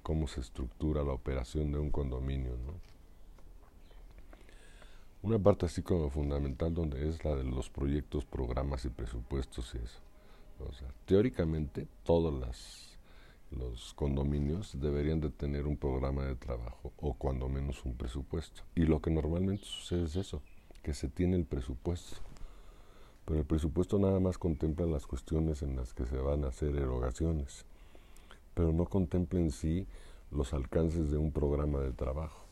cómo 0.06 0.28
se 0.28 0.40
estructura 0.40 1.04
la 1.04 1.14
operación 1.14 1.72
de 1.72 1.80
un 1.80 1.90
condominio, 1.90 2.52
¿no? 2.52 2.74
Una 5.24 5.40
parte 5.40 5.66
así 5.66 5.82
como 5.82 6.12
fundamental 6.12 6.76
donde 6.76 7.10
es 7.10 7.26
la 7.26 7.36
de 7.36 7.44
los 7.44 7.72
proyectos, 7.72 8.24
programas 8.24 8.86
y 8.86 8.90
presupuestos 8.90 9.74
y 9.74 9.80
eso. 9.80 10.00
O 10.60 10.72
sea, 10.74 10.88
teóricamente 11.08 11.88
todos 12.04 12.32
las, 12.40 13.00
los 13.50 13.96
condominios 13.96 14.80
deberían 14.80 15.22
de 15.22 15.32
tener 15.32 15.66
un 15.66 15.76
programa 15.76 16.24
de 16.24 16.36
trabajo 16.36 16.94
o 16.98 17.16
cuando 17.16 17.50
menos 17.50 17.84
un 17.84 17.96
presupuesto. 17.96 18.62
Y 18.76 18.82
lo 18.82 19.02
que 19.02 19.10
normalmente 19.10 19.66
sucede 19.66 20.04
es 20.04 20.16
eso, 20.18 20.44
que 20.84 20.94
se 20.94 21.10
tiene 21.10 21.36
el 21.36 21.46
presupuesto. 21.46 22.18
Pero 23.26 23.40
el 23.40 23.46
presupuesto 23.48 23.98
nada 23.98 24.20
más 24.20 24.38
contempla 24.38 24.86
las 24.86 25.08
cuestiones 25.08 25.64
en 25.64 25.76
las 25.76 25.96
que 25.96 26.06
se 26.06 26.18
van 26.18 26.44
a 26.44 26.50
hacer 26.50 26.76
erogaciones 26.76 27.66
pero 28.56 28.74
no 28.74 28.86
contempla 28.86 29.40
en 29.40 29.52
sí 29.52 29.86
los 30.32 30.54
alcances 30.54 31.12
de 31.12 31.18
un 31.18 31.32
programa 31.32 31.80
de 31.80 31.92
trabajo. 31.92 32.46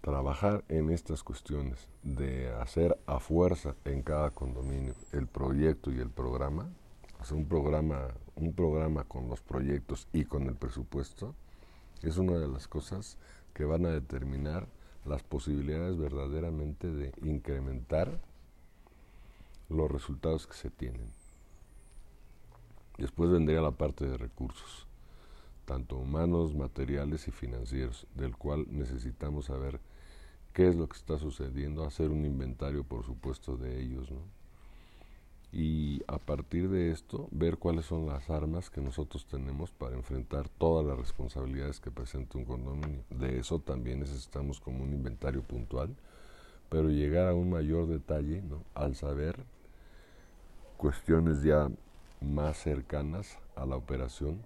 Trabajar 0.00 0.64
en 0.68 0.90
estas 0.90 1.22
cuestiones 1.22 1.88
de 2.02 2.52
hacer 2.54 2.98
a 3.06 3.20
fuerza 3.20 3.74
en 3.84 4.02
cada 4.02 4.30
condominio 4.30 4.94
el 5.12 5.26
proyecto 5.26 5.92
y 5.92 5.98
el 5.98 6.10
programa, 6.10 6.68
hacer 7.20 7.36
un 7.36 7.46
programa, 7.46 8.08
un 8.34 8.52
programa 8.52 9.04
con 9.04 9.28
los 9.28 9.40
proyectos 9.40 10.08
y 10.12 10.24
con 10.24 10.44
el 10.44 10.54
presupuesto, 10.54 11.34
es 12.02 12.18
una 12.18 12.38
de 12.38 12.48
las 12.48 12.68
cosas 12.68 13.18
que 13.52 13.64
van 13.64 13.86
a 13.86 13.90
determinar 13.90 14.66
las 15.04 15.22
posibilidades 15.22 15.96
verdaderamente 15.96 16.90
de 16.90 17.12
incrementar 17.22 18.20
los 19.68 19.90
resultados 19.90 20.46
que 20.46 20.54
se 20.54 20.70
tienen. 20.70 21.25
Después 22.98 23.30
vendría 23.30 23.60
la 23.60 23.72
parte 23.72 24.06
de 24.06 24.16
recursos, 24.16 24.86
tanto 25.64 25.96
humanos, 25.96 26.54
materiales 26.54 27.28
y 27.28 27.30
financieros, 27.30 28.06
del 28.14 28.36
cual 28.36 28.66
necesitamos 28.70 29.46
saber 29.46 29.80
qué 30.52 30.68
es 30.68 30.76
lo 30.76 30.88
que 30.88 30.96
está 30.96 31.18
sucediendo, 31.18 31.84
hacer 31.84 32.10
un 32.10 32.24
inventario, 32.24 32.84
por 32.84 33.04
supuesto, 33.04 33.56
de 33.56 33.80
ellos, 33.82 34.10
¿no? 34.10 34.20
Y 35.52 36.02
a 36.06 36.18
partir 36.18 36.68
de 36.68 36.90
esto, 36.90 37.28
ver 37.30 37.56
cuáles 37.56 37.86
son 37.86 38.06
las 38.06 38.28
armas 38.30 38.68
que 38.68 38.80
nosotros 38.80 39.26
tenemos 39.26 39.70
para 39.70 39.96
enfrentar 39.96 40.48
todas 40.48 40.84
las 40.86 40.98
responsabilidades 40.98 41.80
que 41.80 41.90
presenta 41.90 42.36
un 42.36 42.44
condominio. 42.44 43.04
De 43.10 43.38
eso 43.38 43.58
también 43.58 44.00
necesitamos 44.00 44.60
como 44.60 44.82
un 44.82 44.92
inventario 44.92 45.42
puntual, 45.42 45.96
pero 46.68 46.90
llegar 46.90 47.28
a 47.28 47.34
un 47.34 47.48
mayor 47.48 47.86
detalle, 47.86 48.42
¿no? 48.42 48.64
Al 48.74 48.96
saber 48.96 49.44
cuestiones 50.76 51.42
ya 51.42 51.70
más 52.20 52.58
cercanas 52.58 53.38
a 53.54 53.66
la 53.66 53.76
operación, 53.76 54.44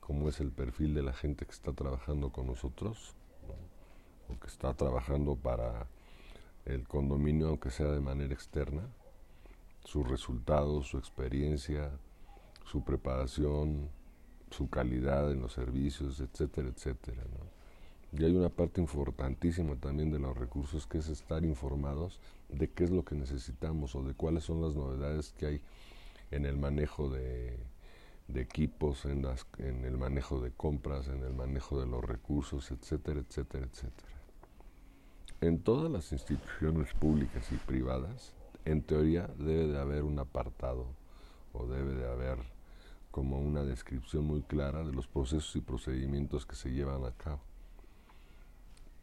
como 0.00 0.28
es 0.28 0.40
el 0.40 0.50
perfil 0.50 0.94
de 0.94 1.02
la 1.02 1.12
gente 1.12 1.44
que 1.44 1.52
está 1.52 1.72
trabajando 1.72 2.30
con 2.30 2.46
nosotros, 2.46 3.14
o 4.28 4.38
que 4.40 4.46
está 4.46 4.74
trabajando 4.74 5.36
para 5.36 5.86
el 6.64 6.86
condominio, 6.86 7.48
aunque 7.48 7.70
sea 7.70 7.86
de 7.86 8.00
manera 8.00 8.32
externa, 8.32 8.82
sus 9.84 10.08
resultados, 10.08 10.88
su 10.88 10.98
experiencia, 10.98 11.90
su 12.64 12.84
preparación, 12.84 13.88
su 14.50 14.68
calidad 14.68 15.30
en 15.32 15.40
los 15.40 15.52
servicios, 15.52 16.20
etcétera, 16.20 16.68
etcétera. 16.68 17.22
Y 18.12 18.24
hay 18.24 18.34
una 18.34 18.48
parte 18.48 18.80
importantísima 18.80 19.76
también 19.76 20.10
de 20.10 20.18
los 20.18 20.36
recursos 20.36 20.86
que 20.86 20.98
es 20.98 21.08
estar 21.08 21.44
informados 21.44 22.18
de 22.48 22.68
qué 22.68 22.84
es 22.84 22.90
lo 22.90 23.04
que 23.04 23.14
necesitamos 23.14 23.94
o 23.94 24.02
de 24.02 24.14
cuáles 24.14 24.44
son 24.44 24.60
las 24.60 24.74
novedades 24.74 25.32
que 25.38 25.46
hay 25.46 25.60
en 26.30 26.46
el 26.46 26.56
manejo 26.56 27.08
de, 27.08 27.58
equipos, 28.34 29.04
en, 29.04 29.24
en 29.58 29.84
el 29.84 29.98
manejo 29.98 30.40
de 30.40 30.52
compras, 30.52 31.08
en 31.08 31.22
el 31.22 31.34
manejo 31.34 31.80
de 31.80 31.86
los 31.86 32.04
recursos, 32.04 32.70
etcétera, 32.70 33.20
etcétera, 33.20 33.66
etcétera. 33.66 34.08
En 35.40 35.62
todas 35.62 35.90
las 35.90 36.12
instituciones 36.12 36.92
públicas 36.94 37.50
y 37.50 37.56
privadas, 37.56 38.34
en 38.64 38.82
teoría 38.82 39.26
debe 39.38 39.66
de 39.68 39.78
haber 39.78 40.04
un 40.04 40.18
apartado 40.18 40.86
o 41.52 41.66
debe 41.66 41.94
de 41.94 42.06
haber 42.06 42.38
como 43.10 43.40
una 43.40 43.64
descripción 43.64 44.24
muy 44.24 44.42
clara 44.42 44.84
de 44.84 44.92
los 44.92 45.06
procesos 45.06 45.56
y 45.56 45.60
procedimientos 45.60 46.46
que 46.46 46.54
se 46.54 46.70
llevan 46.70 47.04
a 47.04 47.12
cabo. 47.12 47.40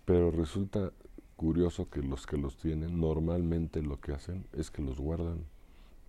Pero 0.05 0.31
resulta 0.31 0.93
curioso 1.35 1.89
que 1.89 2.01
los 2.01 2.25
que 2.25 2.37
los 2.37 2.57
tienen 2.57 2.99
normalmente 2.99 3.81
lo 3.81 3.99
que 3.99 4.13
hacen 4.13 4.47
es 4.53 4.71
que 4.71 4.81
los 4.81 4.99
guardan. 4.99 5.43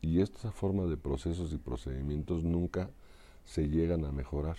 Y 0.01 0.21
esta 0.21 0.53
forma 0.53 0.85
de 0.85 0.97
procesos 0.97 1.53
y 1.53 1.57
procedimientos 1.57 2.45
nunca 2.45 2.91
se 3.45 3.69
llegan 3.69 4.05
a 4.05 4.13
mejorar. 4.13 4.57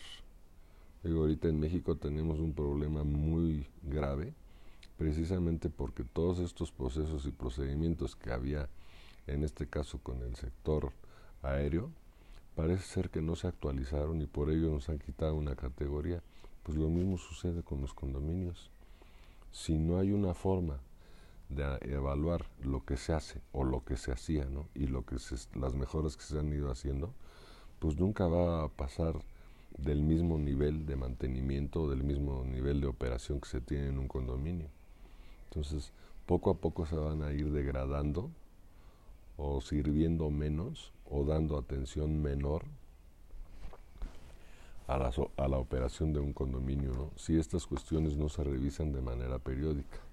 Digo, 1.04 1.22
ahorita 1.22 1.48
en 1.48 1.60
México 1.60 1.96
tenemos 1.96 2.40
un 2.40 2.54
problema 2.54 3.04
muy 3.04 3.66
grave, 3.84 4.34
precisamente 4.98 5.70
porque 5.70 6.04
todos 6.04 6.40
estos 6.40 6.72
procesos 6.72 7.26
y 7.26 7.32
procedimientos 7.32 8.18
que 8.18 8.32
había, 8.32 8.68
en 9.28 9.44
este 9.44 9.68
caso 9.68 10.00
con 10.00 10.22
el 10.24 10.36
sector 10.36 10.92
aéreo, 11.42 11.90
parece 12.56 12.84
ser 12.84 13.10
que 13.10 13.22
no 13.22 13.38
se 13.38 13.48
actualizaron 13.48 14.22
y 14.22 14.26
por 14.26 14.50
ello 14.50 14.70
nos 14.70 14.90
han 14.90 15.00
quitado 15.00 15.36
una 15.36 15.56
categoría. 15.56 16.22
Pues 16.64 16.78
lo 16.78 16.90
mismo 16.90 17.18
sucede 17.18 17.64
con 17.64 17.80
los 17.80 17.94
condominios. 17.94 18.70
Si 19.52 19.78
no 19.78 20.00
hay 20.00 20.12
una 20.12 20.34
forma 20.34 20.80
de 21.50 21.80
evaluar 21.82 22.46
lo 22.62 22.86
que 22.86 22.96
se 22.96 23.14
hace 23.14 23.42
o 23.52 23.64
lo 23.64 23.84
que 23.84 23.98
se 23.98 24.12
hacía, 24.12 24.46
¿no? 24.46 24.68
Y 24.76 24.88
lo 24.88 25.06
que 25.06 25.16
las 25.56 25.76
mejoras 25.76 26.16
que 26.16 26.24
se 26.24 26.40
han 26.40 26.54
ido 26.54 26.72
haciendo, 26.72 27.14
pues 27.80 28.00
nunca 28.00 28.28
va 28.28 28.64
a 28.64 28.70
pasar 28.70 29.16
del 29.78 30.04
mismo 30.04 30.38
nivel 30.38 30.86
de 30.86 30.96
mantenimiento, 30.96 31.90
del 31.90 32.04
mismo 32.04 32.44
nivel 32.46 32.82
de 32.82 32.88
operación 32.88 33.42
que 33.42 33.50
se 33.50 33.62
tiene 33.62 33.88
en 33.88 33.98
un 33.98 34.08
condominio. 34.08 34.70
Entonces, 35.46 35.92
poco 36.26 36.52
a 36.52 36.58
poco 36.58 36.86
se 36.86 36.96
van 36.96 37.24
a 37.24 37.34
ir 37.34 37.52
degradando 37.52 38.30
o 39.38 39.62
sirviendo 39.62 40.30
menos 40.30 40.94
o 41.10 41.24
dando 41.24 41.58
atención 41.58 42.22
menor 42.22 42.64
a 44.88 44.98
la, 44.98 45.12
a 45.38 45.48
la 45.48 45.58
operación 45.58 46.14
de 46.14 46.20
un 46.20 46.34
condominio, 46.34 46.92
¿no? 46.94 47.12
si 47.16 47.38
estas 47.38 47.66
cuestiones 47.66 48.18
no 48.18 48.28
se 48.28 48.44
revisan 48.44 48.92
de 48.92 49.02
manera 49.02 49.40
periódica. 49.40 50.09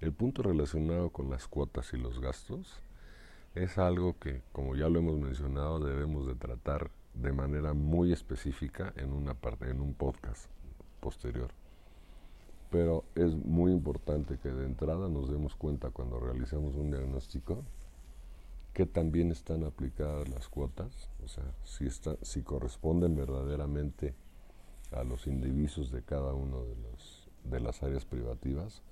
El 0.00 0.12
punto 0.12 0.42
relacionado 0.42 1.10
con 1.10 1.30
las 1.30 1.46
cuotas 1.48 1.92
y 1.92 1.96
los 1.96 2.20
gastos 2.20 2.80
es 3.54 3.78
algo 3.78 4.18
que, 4.18 4.42
como 4.52 4.74
ya 4.74 4.88
lo 4.88 4.98
hemos 4.98 5.18
mencionado, 5.18 5.78
debemos 5.80 6.26
de 6.26 6.34
tratar 6.34 6.90
de 7.14 7.32
manera 7.32 7.72
muy 7.72 8.12
específica 8.12 8.92
en 8.96 9.12
una 9.12 9.34
parte, 9.34 9.70
en 9.70 9.80
un 9.80 9.94
podcast 9.94 10.50
posterior. 11.00 11.50
Pero 12.70 13.04
es 13.14 13.34
muy 13.36 13.70
importante 13.70 14.38
que 14.38 14.50
de 14.50 14.66
entrada 14.66 15.08
nos 15.08 15.30
demos 15.30 15.54
cuenta 15.54 15.90
cuando 15.90 16.18
realizamos 16.18 16.74
un 16.74 16.90
diagnóstico 16.90 17.62
que 18.72 18.86
también 18.86 19.30
están 19.30 19.62
aplicadas 19.62 20.28
las 20.28 20.48
cuotas, 20.48 21.08
o 21.24 21.28
sea, 21.28 21.44
si, 21.62 21.86
está, 21.86 22.16
si 22.22 22.42
corresponden 22.42 23.14
verdaderamente 23.14 24.14
a 24.90 25.04
los 25.04 25.28
indivisos 25.28 25.92
de 25.92 26.02
cada 26.02 26.34
uno 26.34 26.64
de 27.44 27.60
las 27.60 27.82
áreas 27.84 28.04
privativas, 28.04 28.82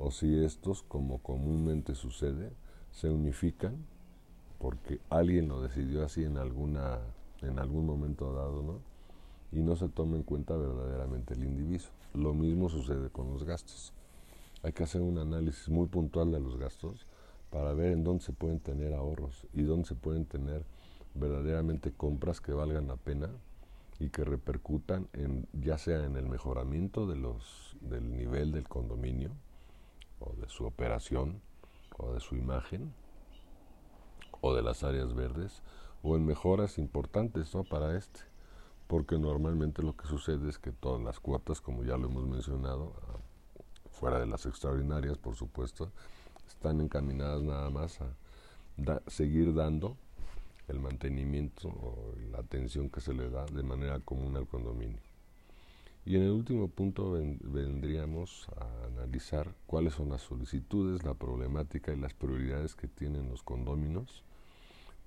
o 0.00 0.10
si 0.10 0.42
estos, 0.42 0.82
como 0.82 1.18
comúnmente 1.18 1.94
sucede, 1.94 2.50
se 2.90 3.10
unifican 3.10 3.76
porque 4.58 4.98
alguien 5.10 5.48
lo 5.48 5.62
decidió 5.62 6.04
así 6.04 6.24
en 6.24 6.38
alguna 6.38 6.98
en 7.42 7.58
algún 7.58 7.86
momento 7.86 8.32
dado, 8.32 8.62
¿no? 8.62 8.80
Y 9.52 9.62
no 9.62 9.76
se 9.76 9.88
toma 9.88 10.16
en 10.16 10.22
cuenta 10.22 10.56
verdaderamente 10.56 11.34
el 11.34 11.44
indiviso. 11.44 11.90
Lo 12.14 12.34
mismo 12.34 12.68
sucede 12.68 13.08
con 13.08 13.30
los 13.30 13.44
gastos. 13.44 13.92
Hay 14.62 14.72
que 14.72 14.82
hacer 14.82 15.00
un 15.00 15.18
análisis 15.18 15.68
muy 15.68 15.86
puntual 15.86 16.32
de 16.32 16.40
los 16.40 16.58
gastos 16.58 17.06
para 17.50 17.72
ver 17.72 17.92
en 17.92 18.04
dónde 18.04 18.22
se 18.22 18.32
pueden 18.32 18.60
tener 18.60 18.92
ahorros 18.92 19.46
y 19.54 19.62
dónde 19.62 19.88
se 19.88 19.94
pueden 19.94 20.26
tener 20.26 20.64
verdaderamente 21.14 21.92
compras 21.92 22.40
que 22.40 22.52
valgan 22.52 22.88
la 22.88 22.96
pena 22.96 23.30
y 23.98 24.10
que 24.10 24.24
repercutan 24.24 25.08
ya 25.52 25.78
sea 25.78 26.04
en 26.04 26.16
el 26.16 26.26
mejoramiento 26.26 27.06
de 27.06 27.16
los 27.16 27.76
del 27.80 28.16
nivel 28.16 28.52
del 28.52 28.68
condominio 28.68 29.30
o 30.20 30.32
de 30.34 30.48
su 30.48 30.64
operación 30.64 31.40
o 31.98 32.12
de 32.12 32.20
su 32.20 32.36
imagen 32.36 32.92
o 34.40 34.54
de 34.54 34.62
las 34.62 34.84
áreas 34.84 35.14
verdes 35.14 35.62
o 36.02 36.16
en 36.16 36.24
mejoras 36.24 36.78
importantes 36.78 37.54
¿no? 37.54 37.64
para 37.64 37.96
este 37.96 38.20
porque 38.86 39.18
normalmente 39.18 39.82
lo 39.82 39.96
que 39.96 40.06
sucede 40.06 40.48
es 40.48 40.58
que 40.58 40.72
todas 40.72 41.02
las 41.02 41.20
cuotas 41.20 41.60
como 41.60 41.84
ya 41.84 41.96
lo 41.96 42.08
hemos 42.08 42.26
mencionado 42.26 42.92
ah, 43.08 43.18
fuera 43.90 44.18
de 44.18 44.26
las 44.26 44.46
extraordinarias 44.46 45.18
por 45.18 45.36
supuesto 45.36 45.90
están 46.48 46.80
encaminadas 46.80 47.42
nada 47.42 47.70
más 47.70 48.00
a 48.00 48.14
seguir 49.06 49.54
dando 49.54 49.96
el 50.68 50.78
mantenimiento 50.78 51.68
o 51.68 52.14
la 52.30 52.38
atención 52.38 52.88
que 52.88 53.00
se 53.00 53.12
le 53.12 53.28
da 53.28 53.44
de 53.46 53.62
manera 53.62 53.98
común 54.00 54.36
al 54.36 54.46
condominio. 54.46 55.09
Y 56.04 56.16
en 56.16 56.22
el 56.22 56.30
último 56.30 56.68
punto 56.68 57.12
vendríamos 57.12 58.48
a 58.56 58.86
analizar 58.86 59.54
cuáles 59.66 59.94
son 59.94 60.08
las 60.08 60.22
solicitudes, 60.22 61.04
la 61.04 61.14
problemática 61.14 61.92
y 61.92 61.96
las 61.96 62.14
prioridades 62.14 62.74
que 62.74 62.88
tienen 62.88 63.28
los 63.28 63.42
condóminos, 63.42 64.24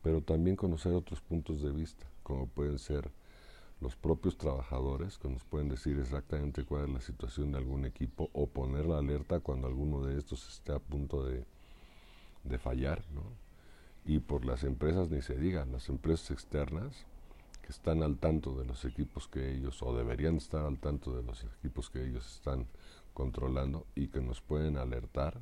pero 0.03 0.21
también 0.21 0.55
conocer 0.55 0.93
otros 0.93 1.19
puntos 1.21 1.61
de 1.61 1.71
vista, 1.71 2.05
como 2.21 2.47
pueden 2.47 2.77
ser 2.77 3.11
los 3.81 3.95
propios 3.95 4.37
trabajadores 4.37 5.17
que 5.17 5.27
nos 5.27 5.43
pueden 5.43 5.67
decir 5.67 5.97
exactamente 5.99 6.63
cuál 6.63 6.85
es 6.85 6.89
la 6.89 7.01
situación 7.01 7.51
de 7.51 7.57
algún 7.57 7.85
equipo 7.85 8.29
o 8.31 8.47
poner 8.47 8.85
la 8.85 8.99
alerta 8.99 9.39
cuando 9.39 9.67
alguno 9.67 10.05
de 10.05 10.17
estos 10.17 10.47
esté 10.47 10.73
a 10.73 10.79
punto 10.79 11.25
de, 11.25 11.43
de 12.43 12.57
fallar, 12.57 13.03
¿no? 13.13 13.23
Y 14.05 14.19
por 14.19 14.45
las 14.45 14.63
empresas 14.63 15.09
ni 15.09 15.21
se 15.21 15.37
diga, 15.37 15.65
las 15.65 15.89
empresas 15.89 16.31
externas 16.31 17.05
que 17.63 17.71
están 17.71 18.03
al 18.03 18.17
tanto 18.17 18.53
de 18.55 18.65
los 18.65 18.83
equipos 18.83 19.27
que 19.27 19.53
ellos, 19.55 19.81
o 19.81 19.95
deberían 19.95 20.35
estar 20.35 20.65
al 20.65 20.77
tanto 20.77 21.15
de 21.15 21.23
los 21.23 21.43
equipos 21.43 21.89
que 21.89 22.05
ellos 22.05 22.35
están 22.35 22.67
controlando 23.13 23.87
y 23.95 24.07
que 24.07 24.21
nos 24.21 24.41
pueden 24.41 24.77
alertar 24.77 25.39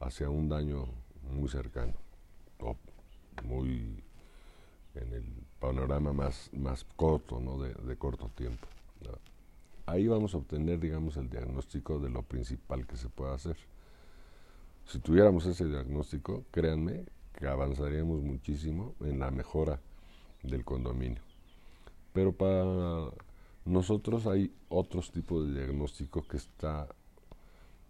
hacia 0.00 0.28
un 0.28 0.48
daño 0.48 0.86
muy 1.30 1.48
cercano 1.48 1.94
o 2.58 2.76
muy 3.44 4.02
en 4.94 5.12
el 5.12 5.24
panorama 5.60 6.12
más, 6.12 6.50
más 6.52 6.84
corto, 6.96 7.38
¿no? 7.38 7.58
de, 7.62 7.96
corto 7.96 8.28
tiempo. 8.34 8.66
Ahí 9.86 10.08
vamos 10.08 10.34
a 10.34 10.38
obtener, 10.38 10.80
digamos, 10.80 11.16
el 11.16 11.30
diagnóstico 11.30 12.00
de 12.00 12.10
lo 12.10 12.22
principal 12.22 12.86
que 12.88 12.96
se 12.96 13.08
puede 13.08 13.34
hacer. 13.34 13.56
Si 14.84 14.98
tuviéramos 14.98 15.46
ese 15.46 15.66
diagnóstico, 15.66 16.44
créanme 16.50 17.04
que 17.38 17.46
avanzaríamos 17.46 18.20
muchísimo 18.22 18.94
en 19.00 19.20
la 19.20 19.30
mejora 19.30 19.78
del 20.42 20.64
condominio. 20.64 21.25
Pero 22.16 22.32
para 22.32 23.10
nosotros 23.66 24.26
hay 24.26 24.50
otros 24.70 25.12
tipos 25.12 25.46
de 25.46 25.52
diagnóstico 25.52 26.26
que 26.26 26.38
está, 26.38 26.88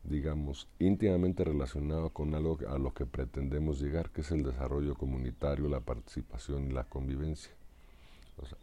digamos, 0.02 0.66
íntimamente 0.80 1.44
relacionado 1.44 2.10
con 2.10 2.34
algo 2.34 2.58
a 2.68 2.76
lo 2.76 2.92
que 2.92 3.06
pretendemos 3.06 3.80
llegar, 3.80 4.10
que 4.10 4.22
es 4.22 4.32
el 4.32 4.42
desarrollo 4.42 4.96
comunitario, 4.96 5.68
la 5.68 5.78
participación 5.78 6.66
y 6.66 6.72
la 6.72 6.82
convivencia. 6.82 7.52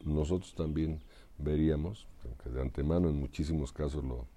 Nosotros 0.03 0.53
también 0.53 1.01
veríamos, 1.37 2.07
aunque 2.25 2.49
de 2.49 2.61
antemano 2.61 3.07
en 3.07 3.17
muchísimos 3.17 3.71
casos 3.71 4.03
lo, 4.03 4.27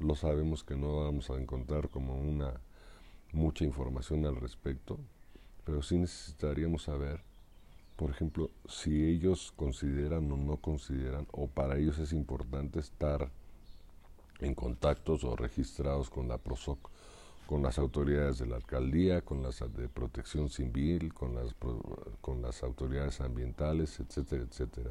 lo 0.00 0.16
sabemos 0.16 0.64
que 0.64 0.74
no 0.74 1.04
vamos 1.04 1.30
a 1.30 1.40
encontrar 1.40 1.90
como 1.90 2.18
una 2.18 2.60
mucha 3.32 3.64
información 3.64 4.26
al 4.26 4.34
respecto, 4.34 4.98
pero 5.64 5.80
sí 5.80 5.96
necesitaríamos 5.96 6.82
saber, 6.82 7.22
por 8.02 8.10
ejemplo, 8.10 8.50
si 8.66 9.04
ellos 9.04 9.52
consideran 9.54 10.28
o 10.32 10.36
no 10.36 10.56
consideran, 10.56 11.24
o 11.30 11.46
para 11.46 11.78
ellos 11.78 12.00
es 12.00 12.12
importante 12.12 12.80
estar 12.80 13.30
en 14.40 14.56
contactos 14.56 15.22
o 15.22 15.36
registrados 15.36 16.10
con 16.10 16.26
la 16.26 16.36
PROSOC 16.36 16.90
con 17.46 17.62
las 17.62 17.78
autoridades 17.78 18.40
de 18.40 18.46
la 18.46 18.56
alcaldía, 18.56 19.20
con 19.20 19.40
las 19.40 19.60
de 19.76 19.88
protección 19.88 20.48
civil, 20.48 21.14
con 21.14 21.36
las, 21.36 21.54
con 22.20 22.42
las 22.42 22.64
autoridades 22.64 23.20
ambientales, 23.20 24.00
etcétera, 24.00 24.42
etcétera, 24.50 24.90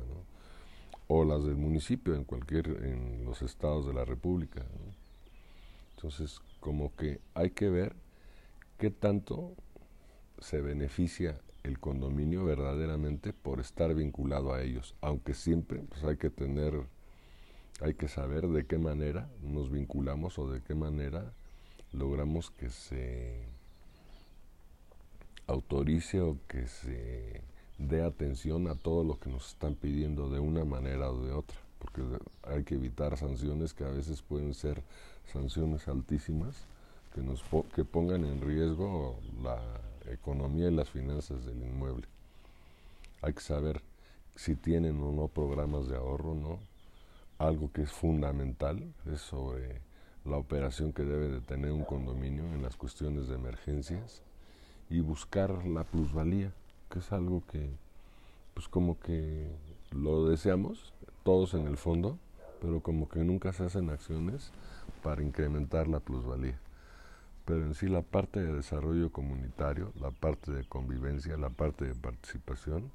o 1.09 1.25
las 1.25 1.43
del 1.43 1.57
municipio 1.57 2.15
en 2.15 2.23
cualquier 2.23 2.67
en 2.67 3.25
los 3.25 3.41
estados 3.41 3.87
de 3.87 3.93
la 3.93 4.05
república. 4.05 4.63
Entonces, 5.97 6.39
como 6.61 6.95
que 6.95 7.19
hay 7.33 7.49
que 7.49 7.69
ver 7.69 7.93
qué 8.77 8.89
tanto 8.89 9.51
se 10.39 10.61
beneficia 10.61 11.37
el 11.63 11.79
condominio 11.79 12.43
verdaderamente 12.45 13.33
por 13.33 13.59
estar 13.59 13.93
vinculado 13.93 14.53
a 14.53 14.61
ellos, 14.61 14.95
aunque 15.01 15.33
siempre 15.33 15.79
pues 15.89 16.03
hay 16.03 16.17
que 16.17 16.29
tener, 16.29 16.73
hay 17.81 17.93
que 17.93 18.07
saber 18.07 18.47
de 18.47 18.65
qué 18.65 18.77
manera 18.77 19.29
nos 19.43 19.69
vinculamos 19.69 20.39
o 20.39 20.49
de 20.49 20.61
qué 20.61 20.75
manera 20.75 21.33
logramos 21.93 22.51
que 22.51 22.69
se 22.69 23.43
autorice 25.47 26.21
o 26.21 26.37
que 26.47 26.67
se 26.67 27.41
dé 27.77 28.03
atención 28.03 28.67
a 28.67 28.75
todo 28.75 29.03
lo 29.03 29.19
que 29.19 29.29
nos 29.29 29.49
están 29.49 29.75
pidiendo 29.75 30.29
de 30.29 30.39
una 30.39 30.63
manera 30.65 31.11
o 31.11 31.25
de 31.25 31.33
otra, 31.33 31.57
porque 31.79 32.01
hay 32.43 32.63
que 32.63 32.75
evitar 32.75 33.17
sanciones 33.17 33.73
que 33.73 33.83
a 33.83 33.89
veces 33.89 34.21
pueden 34.21 34.53
ser 34.53 34.81
sanciones 35.31 35.87
altísimas 35.87 36.55
que 37.13 37.21
nos 37.21 37.43
que 37.75 37.83
pongan 37.83 38.23
en 38.23 38.41
riesgo 38.41 39.19
la 39.43 39.59
economía 40.09 40.69
y 40.69 40.71
las 40.71 40.89
finanzas 40.89 41.45
del 41.45 41.61
inmueble. 41.61 42.07
Hay 43.21 43.33
que 43.33 43.41
saber 43.41 43.81
si 44.35 44.55
tienen 44.55 45.01
o 45.01 45.11
no 45.11 45.27
programas 45.27 45.87
de 45.87 45.97
ahorro, 45.97 46.33
¿no? 46.33 46.59
Algo 47.37 47.71
que 47.71 47.83
es 47.83 47.91
fundamental 47.91 48.93
es 49.11 49.31
la 50.25 50.37
operación 50.37 50.93
que 50.93 51.03
debe 51.03 51.27
de 51.27 51.41
tener 51.41 51.71
un 51.71 51.83
condominio 51.83 52.43
en 52.45 52.61
las 52.61 52.75
cuestiones 52.75 53.27
de 53.27 53.35
emergencias 53.35 54.21
y 54.89 54.99
buscar 54.99 55.65
la 55.65 55.83
plusvalía, 55.83 56.51
que 56.89 56.99
es 56.99 57.11
algo 57.11 57.43
que 57.51 57.69
pues 58.53 58.67
como 58.67 58.99
que 58.99 59.49
lo 59.91 60.27
deseamos 60.27 60.93
todos 61.23 61.53
en 61.53 61.67
el 61.67 61.77
fondo, 61.77 62.17
pero 62.61 62.81
como 62.81 63.09
que 63.09 63.23
nunca 63.23 63.53
se 63.53 63.63
hacen 63.63 63.89
acciones 63.89 64.51
para 65.01 65.23
incrementar 65.23 65.87
la 65.87 65.99
plusvalía 65.99 66.59
pero 67.45 67.65
en 67.65 67.73
sí 67.73 67.87
la 67.87 68.01
parte 68.01 68.39
de 68.39 68.53
desarrollo 68.53 69.11
comunitario, 69.11 69.91
la 69.99 70.11
parte 70.11 70.51
de 70.51 70.63
convivencia, 70.65 71.37
la 71.37 71.49
parte 71.49 71.85
de 71.85 71.95
participación, 71.95 72.91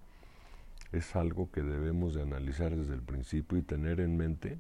es 0.93 1.17
algo 1.17 1.51
que 1.51 1.63
debemos 1.63 2.15
de 2.15 2.23
analizar 2.23 2.75
desde 2.75 2.95
el 2.95 3.03
principio 3.03 3.59
y 3.59 3.63
tener 3.63 4.01
en 4.01 4.17
mente 4.17 4.59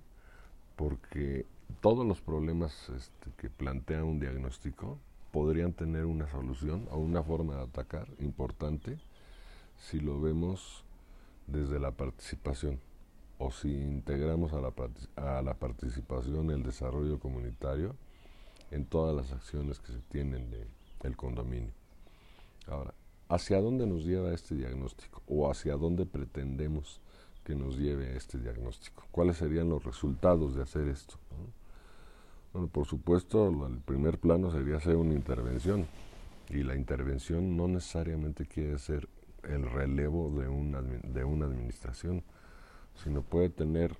porque 0.76 1.46
todos 1.80 2.06
los 2.06 2.20
problemas 2.20 2.88
este, 2.90 3.30
que 3.38 3.48
plantea 3.48 4.04
un 4.04 4.20
diagnóstico 4.20 4.98
podrían 5.32 5.72
tener 5.72 6.04
una 6.04 6.28
solución 6.30 6.86
o 6.90 6.98
una 6.98 7.22
forma 7.22 7.56
de 7.56 7.62
atacar 7.62 8.08
importante 8.20 8.98
si 9.76 10.00
lo 10.00 10.20
vemos 10.20 10.84
desde 11.46 11.78
la 11.78 11.92
participación 11.92 12.80
o 13.38 13.50
si 13.50 13.68
integramos 13.68 14.52
a 14.52 14.60
la, 14.60 14.72
a 15.16 15.42
la 15.42 15.54
participación 15.54 16.50
el 16.50 16.62
desarrollo 16.62 17.18
comunitario 17.18 17.94
en 18.70 18.86
todas 18.86 19.14
las 19.14 19.32
acciones 19.32 19.78
que 19.78 19.92
se 19.92 20.00
tienen 20.10 20.50
de, 20.50 20.66
del 21.02 21.16
condominio. 21.16 21.72
Ahora, 22.66 22.94
¿hacia 23.28 23.60
dónde 23.60 23.86
nos 23.86 24.04
lleva 24.04 24.32
este 24.32 24.54
diagnóstico? 24.54 25.22
¿O 25.26 25.50
hacia 25.50 25.76
dónde 25.76 26.06
pretendemos 26.06 27.00
que 27.44 27.54
nos 27.54 27.78
lleve 27.78 28.16
este 28.16 28.38
diagnóstico? 28.38 29.04
¿Cuáles 29.10 29.36
serían 29.36 29.68
los 29.68 29.84
resultados 29.84 30.54
de 30.54 30.62
hacer 30.62 30.88
esto? 30.88 31.16
Bueno, 32.52 32.68
por 32.68 32.86
supuesto, 32.86 33.66
el 33.66 33.78
primer 33.80 34.18
plano 34.18 34.50
sería 34.50 34.76
hacer 34.76 34.96
una 34.96 35.14
intervención. 35.14 35.86
Y 36.48 36.62
la 36.62 36.76
intervención 36.76 37.56
no 37.56 37.68
necesariamente 37.68 38.46
quiere 38.46 38.78
ser 38.78 39.08
el 39.42 39.68
relevo 39.70 40.30
de 40.40 40.48
una, 40.48 40.80
de 40.80 41.24
una 41.24 41.46
administración, 41.46 42.22
sino 42.94 43.22
puede 43.22 43.50
tener 43.50 43.96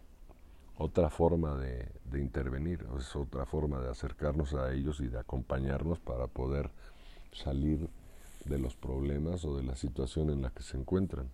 otra 0.79 1.11
forma 1.11 1.57
de, 1.57 1.91
intervenir, 2.19 2.87
es 2.99 3.15
otra 3.17 3.47
forma 3.47 3.81
de 3.81 3.91
acercarnos 3.91 4.55
a 4.55 4.73
ellos 4.73 5.01
y 5.01 5.09
de 5.09 5.19
acompañarnos 5.19 5.99
para 6.01 6.27
poder 6.27 6.71
salir 7.33 7.89
de 8.45 8.59
los 8.59 8.75
problemas 8.75 9.45
o 9.45 9.57
de 9.57 9.65
la 9.65 9.77
situación 9.77 10.31
en 10.31 10.43
la 10.43 10.51
que 10.51 10.63
se 10.63 10.77
encuentran. 10.77 11.29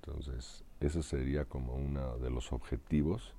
Entonces, 0.00 0.64
ese 0.80 1.02
sería 1.02 1.44
como 1.44 1.74
uno 1.74 2.18
de 2.18 2.30
los 2.30 2.52
objetivos 2.52 3.34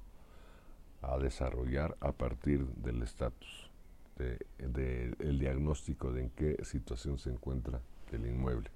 a 1.01 1.17
desarrollar 1.17 1.95
a 1.99 2.11
partir 2.11 2.67
del 2.67 3.01
estatus, 3.03 3.69
del 4.17 4.39
de, 4.57 5.33
diagnóstico 5.33 6.11
de 6.11 6.23
en 6.23 6.29
qué 6.31 6.63
situación 6.63 7.17
se 7.17 7.29
encuentra 7.29 7.81
el 8.11 8.25
inmueble. 8.25 8.69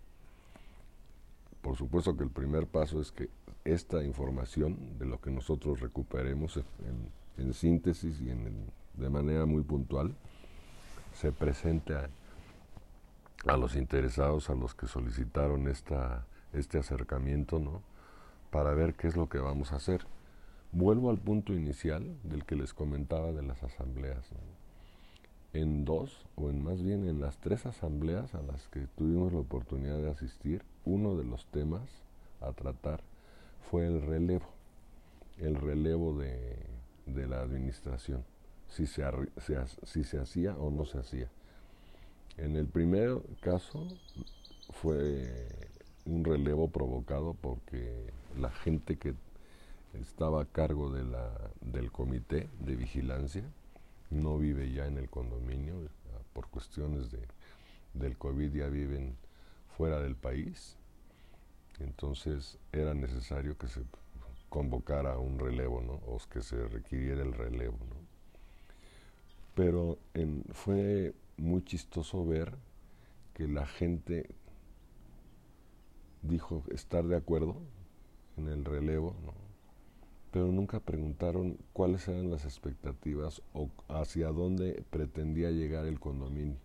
Por 1.61 1.77
supuesto 1.77 2.15
que 2.17 2.23
el 2.23 2.31
primer 2.31 2.67
paso 2.67 3.01
es 3.01 3.11
que 3.11 3.29
esta 3.65 4.03
información 4.03 4.97
de 4.97 5.05
lo 5.05 5.19
que 5.21 5.31
nosotros 5.31 5.79
recuperemos 5.79 6.57
en, 6.57 7.53
síntesis 7.53 8.21
y 8.21 8.31
de 8.99 9.09
manera 9.09 9.47
muy 9.47 9.63
puntual 9.63 10.13
se 11.13 11.31
presente 11.31 11.95
a, 11.95 13.57
los 13.57 13.75
interesados, 13.75 14.51
a 14.51 14.55
los 14.55 14.75
que 14.75 14.85
solicitaron 14.85 15.67
esta, 15.67 16.25
este 16.53 16.77
acercamiento, 16.77 17.57
¿no? 17.57 17.81
para 18.51 18.73
ver 18.73 18.93
qué 18.93 19.07
es 19.07 19.15
lo 19.15 19.27
que 19.27 19.39
vamos 19.39 19.71
a 19.71 19.77
hacer. 19.77 20.05
Vuelvo 20.71 21.09
al 21.09 21.17
punto 21.17 21.53
inicial 21.53 22.15
del 22.23 22.45
que 22.45 22.55
les 22.55 22.73
comentaba 22.73 23.31
de 23.31 23.41
las 23.41 23.63
asambleas. 23.63 24.29
En 25.53 25.83
dos, 25.83 26.25
o 26.35 26.49
en 26.49 26.63
más 26.63 26.81
bien 26.81 27.07
en 27.07 27.19
las 27.19 27.37
tres 27.37 27.65
asambleas 27.65 28.35
a 28.35 28.41
las 28.41 28.67
que 28.69 28.87
tuvimos 28.97 29.33
la 29.33 29.39
oportunidad 29.39 29.97
de 29.97 30.11
asistir, 30.11 30.63
uno 30.85 31.15
de 31.17 31.25
los 31.25 31.45
temas 31.47 31.89
a 32.39 32.53
tratar 32.53 33.01
fue 33.69 33.85
el 33.85 34.01
relevo, 34.01 34.47
el 35.37 35.55
relevo 35.55 36.17
de, 36.17 36.57
la 37.05 37.41
administración, 37.41 38.23
si 38.67 38.87
se, 38.87 39.03
si 39.83 40.03
se 40.03 40.19
hacía 40.19 40.55
o 40.55 40.71
no 40.71 40.85
se 40.85 40.99
hacía. 40.99 41.29
En 42.37 42.55
el 42.55 42.67
primer 42.67 43.21
caso 43.41 43.87
fue 44.69 45.47
un 46.05 46.23
relevo 46.23 46.69
provocado 46.69 47.33
porque 47.33 48.11
la 48.37 48.49
gente 48.49 48.97
que 48.97 49.13
estaba 49.99 50.41
a 50.41 50.45
cargo 50.45 50.91
de 50.91 51.03
la, 51.03 51.29
del 51.59 51.91
comité 51.91 52.49
de 52.59 52.75
vigilancia 52.75 53.43
no 54.09 54.37
vive 54.37 54.71
ya 54.71 54.87
en 54.87 54.97
el 54.97 55.09
condominio, 55.09 55.75
por 56.33 56.47
cuestiones 56.47 57.11
de, 57.11 57.19
del 57.93 58.17
COVID 58.17 58.53
ya 58.53 58.67
viven 58.67 59.17
fuera 59.77 59.99
del 59.99 60.15
país 60.15 60.77
entonces 61.83 62.57
era 62.71 62.93
necesario 62.93 63.57
que 63.57 63.67
se 63.67 63.81
convocara 64.49 65.17
un 65.17 65.39
relevo, 65.39 65.81
¿no? 65.81 65.93
O 65.93 66.17
que 66.29 66.41
se 66.41 66.67
requiriera 66.67 67.21
el 67.21 67.33
relevo, 67.33 67.77
¿no? 67.89 67.95
Pero 69.55 69.97
fue 70.53 71.13
muy 71.37 71.63
chistoso 71.63 72.25
ver 72.25 72.53
que 73.33 73.47
la 73.47 73.65
gente 73.65 74.29
dijo 76.21 76.63
estar 76.71 77.05
de 77.05 77.15
acuerdo 77.15 77.57
en 78.37 78.47
el 78.47 78.63
relevo, 78.65 79.15
pero 80.31 80.47
nunca 80.47 80.79
preguntaron 80.79 81.57
cuáles 81.73 82.07
eran 82.07 82.31
las 82.31 82.45
expectativas 82.45 83.41
o 83.53 83.69
hacia 83.89 84.29
dónde 84.29 84.83
pretendía 84.89 85.51
llegar 85.51 85.85
el 85.85 85.99
condominio. 85.99 86.57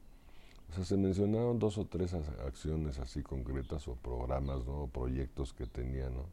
O 0.70 0.74
sea, 0.74 0.84
se 0.84 0.96
mencionaron 0.96 1.58
dos 1.58 1.78
o 1.78 1.86
tres 1.86 2.14
acciones 2.14 2.98
así 2.98 3.22
concretas 3.22 3.86
o 3.88 3.94
programas, 3.94 4.64
¿no? 4.66 4.82
O 4.82 4.86
proyectos 4.88 5.52
que 5.52 5.66
tenían, 5.66 6.14
¿no? 6.14 6.26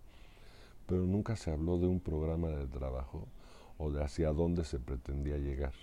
Pero 0.88 1.04
nunca 1.04 1.36
se 1.36 1.52
habló 1.52 1.78
de 1.78 1.88
un 1.88 2.00
programa 2.00 2.50
de 2.50 2.68
trabajo 2.68 3.28
o 3.78 3.92
de 3.92 4.04
hacia 4.04 4.34
dónde 4.34 4.66
se 4.66 4.80
pretendía 4.80 5.38
llegar. 5.38 5.74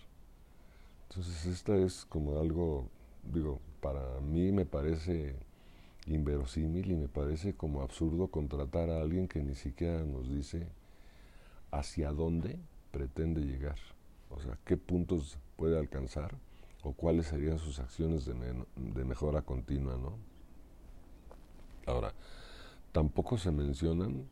Entonces, 1.08 1.46
esto 1.46 1.74
es 1.74 2.04
como 2.04 2.38
algo, 2.38 2.88
digo, 3.32 3.60
para 3.80 4.20
mí 4.20 4.52
me 4.52 4.66
parece 4.66 5.34
inverosímil 6.06 6.90
y 6.90 6.96
me 6.96 7.08
parece 7.08 7.54
como 7.54 7.82
absurdo 7.82 8.28
contratar 8.28 8.90
a 8.90 9.00
alguien 9.00 9.28
que 9.28 9.42
ni 9.42 9.54
siquiera 9.54 10.02
nos 10.04 10.28
dice 10.28 10.66
hacia 11.70 12.12
dónde 12.12 12.58
pretende 12.90 13.40
llegar, 13.42 13.76
o 14.30 14.40
sea, 14.40 14.58
qué 14.64 14.76
puntos 14.76 15.38
puede 15.56 15.78
alcanzar 15.78 16.34
o 16.82 16.92
cuáles 16.92 17.26
serían 17.26 17.58
sus 17.58 17.78
acciones 17.78 18.24
de, 18.24 18.34
de 18.76 19.04
mejora 19.04 19.42
continua, 19.42 19.96
¿no? 19.96 20.14
Ahora, 21.86 22.12
tampoco 22.92 23.38
se 23.38 23.50
mencionan 23.50 24.26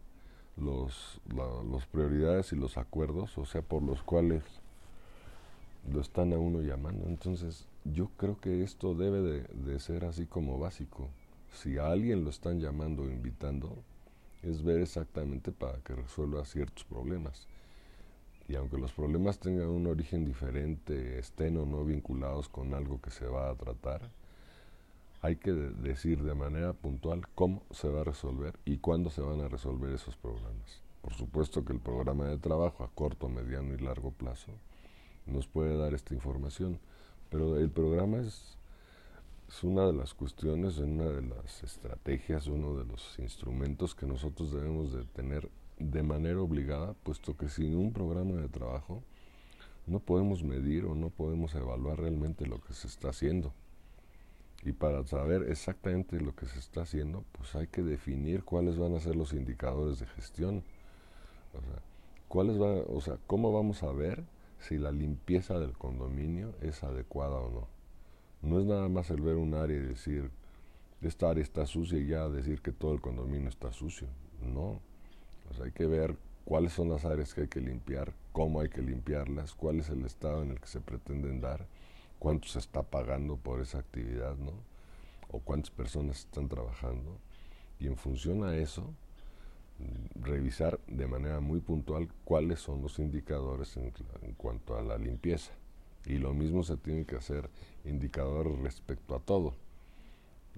los, 0.56 1.20
los 1.26 1.86
prioridades 1.86 2.52
y 2.52 2.56
los 2.56 2.76
acuerdos, 2.76 3.36
o 3.38 3.44
sea, 3.44 3.62
por 3.62 3.82
los 3.82 4.02
cuales 4.02 4.42
lo 5.92 6.00
están 6.00 6.32
a 6.32 6.38
uno 6.38 6.62
llamando. 6.62 7.06
Entonces, 7.06 7.66
yo 7.84 8.10
creo 8.16 8.40
que 8.40 8.62
esto 8.62 8.94
debe 8.94 9.20
de, 9.20 9.42
de, 9.42 9.80
ser 9.80 10.04
así 10.04 10.26
como 10.26 10.58
básico. 10.58 11.08
Si 11.52 11.78
a 11.78 11.88
alguien 11.88 12.24
lo 12.24 12.30
están 12.30 12.60
llamando 12.60 13.04
o 13.04 13.10
invitando, 13.10 13.76
es 14.42 14.62
ver 14.62 14.80
exactamente 14.80 15.52
para 15.52 15.78
que 15.78 15.94
resuelva 15.94 16.44
ciertos 16.44 16.84
problemas. 16.84 17.46
Y 18.48 18.56
aunque 18.56 18.78
los 18.78 18.92
problemas 18.92 19.38
tengan 19.38 19.68
un 19.68 19.86
origen 19.86 20.24
diferente, 20.24 21.18
estén 21.18 21.56
o 21.58 21.66
no 21.66 21.84
vinculados 21.84 22.48
con 22.48 22.74
algo 22.74 23.00
que 23.00 23.10
se 23.10 23.26
va 23.26 23.50
a 23.50 23.54
tratar, 23.54 24.10
hay 25.20 25.36
que 25.36 25.52
decir 25.52 26.22
de 26.22 26.34
manera 26.34 26.72
puntual 26.72 27.28
cómo 27.34 27.62
se 27.70 27.88
va 27.88 28.00
a 28.00 28.04
resolver 28.04 28.58
y 28.64 28.78
cuándo 28.78 29.10
se 29.10 29.20
van 29.20 29.40
a 29.42 29.48
resolver 29.48 29.92
esos 29.92 30.16
problemas. 30.16 30.82
Por 31.02 31.12
supuesto 31.14 31.64
que 31.64 31.72
el 31.72 31.80
programa 31.80 32.26
de 32.26 32.38
trabajo 32.38 32.84
a 32.84 32.90
corto, 32.94 33.28
mediano 33.28 33.74
y 33.74 33.78
largo 33.78 34.12
plazo 34.12 34.52
nos 35.26 35.46
puede 35.46 35.76
dar 35.76 35.92
esta 35.94 36.14
información, 36.14 36.78
pero 37.30 37.58
el 37.58 37.70
programa 37.70 38.18
es 38.18 38.58
es 39.48 39.64
una 39.64 39.86
de 39.86 39.94
las 39.94 40.12
cuestiones, 40.12 40.76
una 40.76 41.06
de 41.06 41.22
las 41.22 41.62
estrategias, 41.64 42.48
uno 42.48 42.76
de 42.76 42.84
los 42.84 43.18
instrumentos 43.18 43.94
que 43.94 44.06
nosotros 44.06 44.52
debemos 44.52 44.92
de 44.92 45.04
tener 45.04 45.48
de 45.78 46.02
manera 46.02 46.40
obligada, 46.40 46.94
puesto 47.02 47.36
que 47.36 47.48
sin 47.48 47.74
un 47.74 47.92
programa 47.92 48.34
de 48.34 48.48
trabajo 48.48 49.02
no 49.86 50.00
podemos 50.00 50.42
medir 50.42 50.84
o 50.84 50.94
no 50.94 51.10
podemos 51.10 51.54
evaluar 51.54 51.98
realmente 51.98 52.46
lo 52.46 52.60
que 52.60 52.74
se 52.74 52.86
está 52.86 53.10
haciendo. 53.10 53.52
Y 54.64 54.72
para 54.72 55.06
saber 55.06 55.44
exactamente 55.50 56.20
lo 56.20 56.34
que 56.34 56.46
se 56.46 56.58
está 56.58 56.82
haciendo, 56.82 57.24
pues 57.32 57.54
hay 57.54 57.68
que 57.68 57.82
definir 57.82 58.44
cuáles 58.44 58.76
van 58.76 58.94
a 58.94 59.00
ser 59.00 59.16
los 59.16 59.32
indicadores 59.32 60.00
de 60.00 60.06
gestión. 60.06 60.64
O 61.54 61.60
sea, 61.60 61.82
cuáles 62.26 62.60
va, 62.60 62.82
o 62.88 63.00
sea, 63.00 63.18
cómo 63.26 63.52
vamos 63.52 63.82
a 63.82 63.92
ver 63.92 64.24
si 64.58 64.76
la 64.76 64.90
limpieza 64.90 65.58
del 65.58 65.72
condominio 65.72 66.54
es 66.60 66.82
adecuada 66.82 67.36
o 67.36 67.50
no. 67.50 67.68
No 68.42 68.60
es 68.60 68.66
nada 68.66 68.88
más 68.88 69.10
el 69.10 69.20
ver 69.20 69.36
un 69.36 69.54
área 69.54 69.76
y 69.76 69.80
decir, 69.80 70.30
esta 71.02 71.30
área 71.30 71.42
está 71.42 71.64
sucia 71.66 71.98
y 71.98 72.06
ya 72.06 72.28
decir 72.28 72.60
que 72.60 72.72
todo 72.72 72.92
el 72.92 73.00
condominio 73.00 73.48
está 73.48 73.72
sucio. 73.72 74.08
No. 74.42 74.80
Hay 75.62 75.72
que 75.72 75.86
ver 75.86 76.16
cuáles 76.44 76.72
son 76.72 76.88
las 76.88 77.04
áreas 77.04 77.34
que 77.34 77.42
hay 77.42 77.48
que 77.48 77.60
limpiar, 77.60 78.14
cómo 78.32 78.60
hay 78.60 78.68
que 78.68 78.80
limpiarlas, 78.80 79.54
cuál 79.54 79.80
es 79.80 79.88
el 79.88 80.04
estado 80.04 80.42
en 80.42 80.52
el 80.52 80.60
que 80.60 80.66
se 80.66 80.80
pretenden 80.80 81.40
dar, 81.40 81.66
cuánto 82.18 82.48
se 82.48 82.58
está 82.58 82.82
pagando 82.82 83.36
por 83.36 83.60
esa 83.60 83.78
actividad, 83.78 84.36
¿no? 84.36 84.52
O 85.30 85.40
cuántas 85.40 85.70
personas 85.70 86.20
están 86.20 86.48
trabajando. 86.48 87.18
Y 87.80 87.86
en 87.86 87.96
función 87.96 88.44
a 88.44 88.56
eso, 88.56 88.94
revisar 90.14 90.80
de 90.86 91.06
manera 91.06 91.40
muy 91.40 91.60
puntual 91.60 92.08
cuáles 92.24 92.60
son 92.60 92.82
los 92.82 92.98
indicadores 92.98 93.76
en, 93.76 93.92
cuanto 94.36 94.76
a 94.76 94.82
la 94.82 94.96
limpieza. 94.96 95.52
Y 96.06 96.18
lo 96.18 96.32
mismo 96.32 96.62
se 96.62 96.76
tiene 96.76 97.04
que 97.04 97.16
hacer 97.16 97.50
indicadores 97.84 98.58
respecto 98.60 99.14
a 99.14 99.20
todo. 99.20 99.54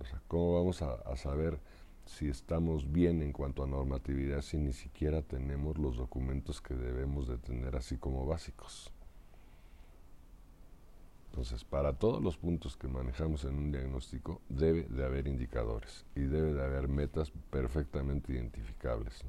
O 0.01 0.05
sea, 0.05 0.23
¿cómo 0.29 0.55
vamos 0.55 0.83
a 0.83 1.17
saber 1.17 1.59
si 2.11 2.29
estamos 2.29 2.91
bien 2.91 3.23
en 3.23 3.33
cuanto 3.33 3.63
a 3.63 3.67
normatividad 3.67 4.43
si 4.43 4.59
ni 4.59 4.73
siquiera 4.73 5.23
tenemos 5.23 5.79
los 5.79 5.97
documentos 5.97 6.61
que 6.61 6.75
debemos 6.75 7.29
de 7.29 7.39
tener 7.39 7.77
así 7.77 7.97
como 7.97 8.27
básicos? 8.27 8.93
Entonces, 11.31 11.63
para 11.63 11.93
todos 11.93 12.21
los 12.21 12.37
puntos 12.37 12.77
que 12.77 12.89
manejamos 12.89 13.45
en 13.45 13.57
un 13.57 13.71
diagnóstico, 13.71 14.41
debe 14.49 14.83
de 14.89 15.05
haber 15.05 15.29
indicadores 15.29 16.05
y 16.17 16.23
debe 16.23 16.53
de 16.53 16.65
haber 16.65 16.89
metas 16.89 17.31
perfectamente 17.51 18.33
identificables. 18.33 19.23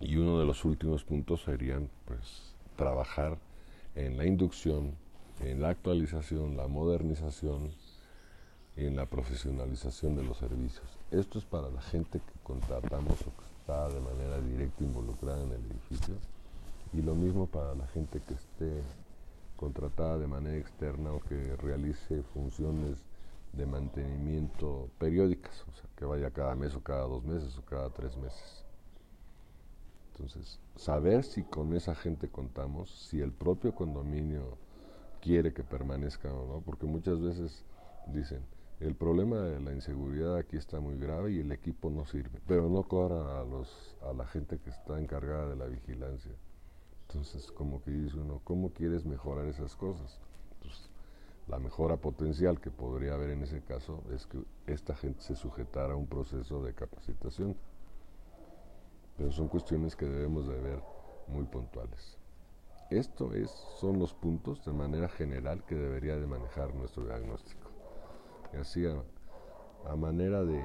Y 0.00 0.16
uno 0.16 0.40
de 0.40 0.46
los 0.46 0.64
últimos 0.64 1.04
puntos 1.04 1.44
serían, 1.44 1.88
pues, 2.04 2.56
trabajar 2.74 3.38
en 3.94 4.16
la 4.16 4.26
inducción, 4.26 4.96
en 5.40 5.62
la 5.62 5.68
actualización, 5.68 6.56
la 6.56 6.66
modernización, 6.66 7.70
en 8.76 8.96
la 8.96 9.06
profesionalización 9.06 10.16
de 10.16 10.22
los 10.22 10.36
servicios. 10.36 10.86
Esto 11.10 11.38
es 11.38 11.44
para 11.44 11.70
la 11.70 11.80
gente 11.80 12.20
que 12.20 12.38
contratamos 12.42 13.20
o 13.22 13.36
que 13.36 13.46
está 13.58 13.88
de 13.88 14.00
manera 14.00 14.40
directa 14.40 14.84
involucrada 14.84 15.42
en 15.42 15.52
el 15.52 15.64
edificio 15.64 16.14
y 16.92 17.02
lo 17.02 17.14
mismo 17.14 17.46
para 17.46 17.74
la 17.74 17.86
gente 17.88 18.20
que 18.20 18.34
esté 18.34 18.82
contratada 19.56 20.18
de 20.18 20.26
manera 20.26 20.58
externa 20.58 21.12
o 21.12 21.20
que 21.20 21.56
realice 21.56 22.22
funciones 22.34 22.98
de 23.54 23.64
mantenimiento 23.64 24.90
periódicas, 24.98 25.64
o 25.68 25.72
sea, 25.72 25.88
que 25.96 26.04
vaya 26.04 26.30
cada 26.30 26.54
mes 26.54 26.74
o 26.74 26.82
cada 26.82 27.02
dos 27.02 27.24
meses 27.24 27.56
o 27.56 27.62
cada 27.62 27.88
tres 27.90 28.16
meses. 28.18 28.64
Entonces, 30.12 30.58
saber 30.76 31.24
si 31.24 31.42
con 31.42 31.74
esa 31.74 31.94
gente 31.94 32.28
contamos, 32.28 32.90
si 32.90 33.20
el 33.20 33.32
propio 33.32 33.74
condominio 33.74 34.58
quiere 35.20 35.52
que 35.52 35.62
permanezca 35.62 36.32
o 36.32 36.46
no, 36.46 36.60
porque 36.60 36.86
muchas 36.86 37.20
veces 37.20 37.64
dicen, 38.06 38.40
el 38.80 38.94
problema 38.94 39.38
de 39.38 39.60
la 39.60 39.72
inseguridad 39.72 40.36
aquí 40.36 40.56
está 40.56 40.80
muy 40.80 40.98
grave 40.98 41.32
y 41.32 41.40
el 41.40 41.50
equipo 41.50 41.88
no 41.88 42.04
sirve, 42.04 42.40
pero 42.46 42.68
no 42.68 42.82
cobra 42.82 43.40
a, 43.40 43.44
los, 43.44 43.96
a 44.02 44.12
la 44.12 44.26
gente 44.26 44.58
que 44.58 44.68
está 44.68 45.00
encargada 45.00 45.48
de 45.48 45.56
la 45.56 45.66
vigilancia. 45.66 46.32
Entonces, 47.08 47.50
como 47.52 47.82
que 47.82 47.90
dice 47.90 48.18
uno, 48.18 48.40
¿cómo 48.44 48.70
quieres 48.70 49.06
mejorar 49.06 49.46
esas 49.46 49.74
cosas? 49.76 50.20
Pues, 50.60 50.90
la 51.48 51.58
mejora 51.58 51.96
potencial 51.96 52.60
que 52.60 52.70
podría 52.70 53.14
haber 53.14 53.30
en 53.30 53.44
ese 53.44 53.62
caso 53.62 54.02
es 54.12 54.26
que 54.26 54.42
esta 54.66 54.94
gente 54.94 55.22
se 55.22 55.36
sujetara 55.36 55.94
a 55.94 55.96
un 55.96 56.06
proceso 56.06 56.62
de 56.62 56.74
capacitación. 56.74 57.56
Pero 59.16 59.32
son 59.32 59.48
cuestiones 59.48 59.96
que 59.96 60.04
debemos 60.04 60.48
de 60.48 60.60
ver 60.60 60.82
muy 61.28 61.44
puntuales. 61.44 62.18
Esto 62.90 63.32
es, 63.32 63.50
son 63.80 63.98
los 63.98 64.12
puntos 64.12 64.64
de 64.64 64.72
manera 64.72 65.08
general 65.08 65.64
que 65.64 65.76
debería 65.76 66.16
de 66.16 66.26
manejar 66.26 66.74
nuestro 66.74 67.04
diagnóstico. 67.04 67.75
Así 68.58 68.84
a 68.86 69.96
manera 69.96 70.44
de, 70.44 70.62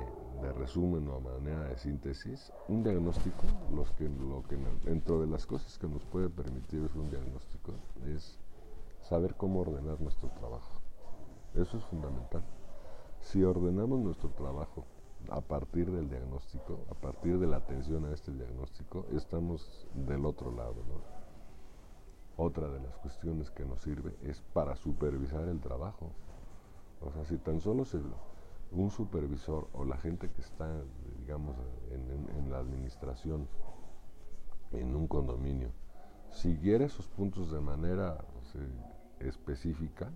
resumen 0.58 1.08
o 1.08 1.16
a 1.16 1.20
manera 1.20 1.66
de 1.66 1.78
síntesis, 1.78 2.52
un 2.68 2.84
diagnóstico, 2.84 3.44
que, 3.98 4.10
lo 4.10 4.44
que 4.44 4.58
dentro 4.84 5.22
de 5.22 5.28
las 5.28 5.46
cosas 5.46 5.78
que 5.78 5.88
nos 5.88 6.04
puede 6.06 6.30
permitir 6.30 6.84
es 6.84 6.96
un 6.96 7.10
diagnóstico, 7.10 7.74
es 8.08 8.40
saber 9.02 9.36
cómo 9.36 9.62
ordenar 9.62 10.02
nuestro 10.02 10.30
trabajo. 10.30 10.82
Eso 11.54 11.78
es 11.78 11.84
fundamental. 11.86 12.44
Si 13.20 13.44
ordenamos 13.44 14.00
nuestro 14.00 14.30
trabajo 14.30 14.86
a 15.30 15.42
partir 15.42 15.92
del 15.92 16.10
diagnóstico, 16.10 16.80
a 16.90 16.96
partir 16.96 17.38
de 17.38 17.48
la 17.48 17.58
atención 17.58 18.06
a 18.06 18.14
este 18.14 18.32
diagnóstico, 18.32 19.06
estamos 19.12 19.88
del 19.94 20.26
otro 20.26 20.52
lado. 20.52 20.76
Otra 22.38 22.70
de 22.70 22.80
las 22.80 22.98
cuestiones 22.98 23.52
que 23.52 23.66
nos 23.66 23.82
sirve 23.82 24.16
es 24.24 24.42
para 24.54 24.76
supervisar 24.76 25.48
el 25.48 25.60
trabajo. 25.60 26.12
O 27.02 27.12
sea, 27.12 27.26
si 27.26 27.38
tan 27.38 27.60
solo 27.60 27.84
un 28.72 28.92
supervisor 28.92 29.68
o 29.74 29.84
la 29.84 29.98
gente 29.98 30.30
que 30.30 30.42
está, 30.42 30.70
digamos, 31.20 31.56
en, 31.92 32.50
la 32.50 32.60
administración, 32.60 33.48
en 34.72 34.96
un 34.96 35.08
condominio, 35.08 35.70
siguiera 36.32 36.86
esos 36.86 37.08
puntos 37.08 37.52
de 37.52 37.60
manera 37.60 38.24
específica, 39.20 40.12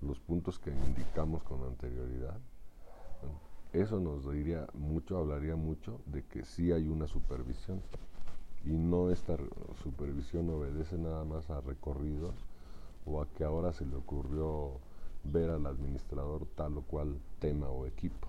los 0.00 0.20
puntos 0.20 0.58
que 0.58 0.70
indicamos 0.70 1.42
con 1.42 1.64
anterioridad, 1.64 2.38
eso 3.72 4.00
nos 4.00 4.30
diría 4.30 4.66
mucho, 4.74 5.18
hablaría 5.18 5.56
mucho 5.56 6.00
de 6.06 6.24
que 6.24 6.44
sí 6.44 6.72
hay 6.72 6.88
una 6.88 7.06
supervisión. 7.06 7.82
Y 8.64 8.70
no 8.70 9.10
esta 9.10 9.36
supervisión 9.82 10.48
obedece 10.50 10.98
nada 10.98 11.24
más 11.24 11.48
a 11.50 11.60
recorridos 11.60 12.34
o 13.06 13.20
a 13.20 13.26
que 13.28 13.44
ahora 13.44 13.72
se 13.72 13.86
le 13.86 13.96
ocurrió 13.96 14.80
ver 15.24 15.50
al 15.50 15.66
administrador 15.66 16.46
tal 16.54 16.78
o 16.78 16.82
cual 16.82 17.18
tema 17.38 17.68
o 17.68 17.86
equipo. 17.86 18.28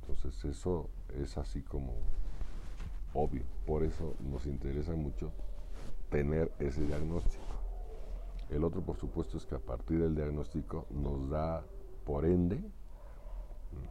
Entonces 0.00 0.44
eso 0.44 0.88
es 1.14 1.36
así 1.38 1.62
como 1.62 1.94
obvio. 3.14 3.42
Por 3.66 3.84
eso 3.84 4.14
nos 4.20 4.46
interesa 4.46 4.92
mucho 4.92 5.30
tener 6.10 6.52
ese 6.58 6.84
diagnóstico. 6.86 7.44
El 8.50 8.64
otro, 8.64 8.82
por 8.82 8.96
supuesto, 8.96 9.36
es 9.36 9.46
que 9.46 9.54
a 9.54 9.60
partir 9.60 10.00
del 10.00 10.14
diagnóstico 10.14 10.86
nos 10.90 11.30
da, 11.30 11.64
por 12.04 12.24
ende, 12.24 12.60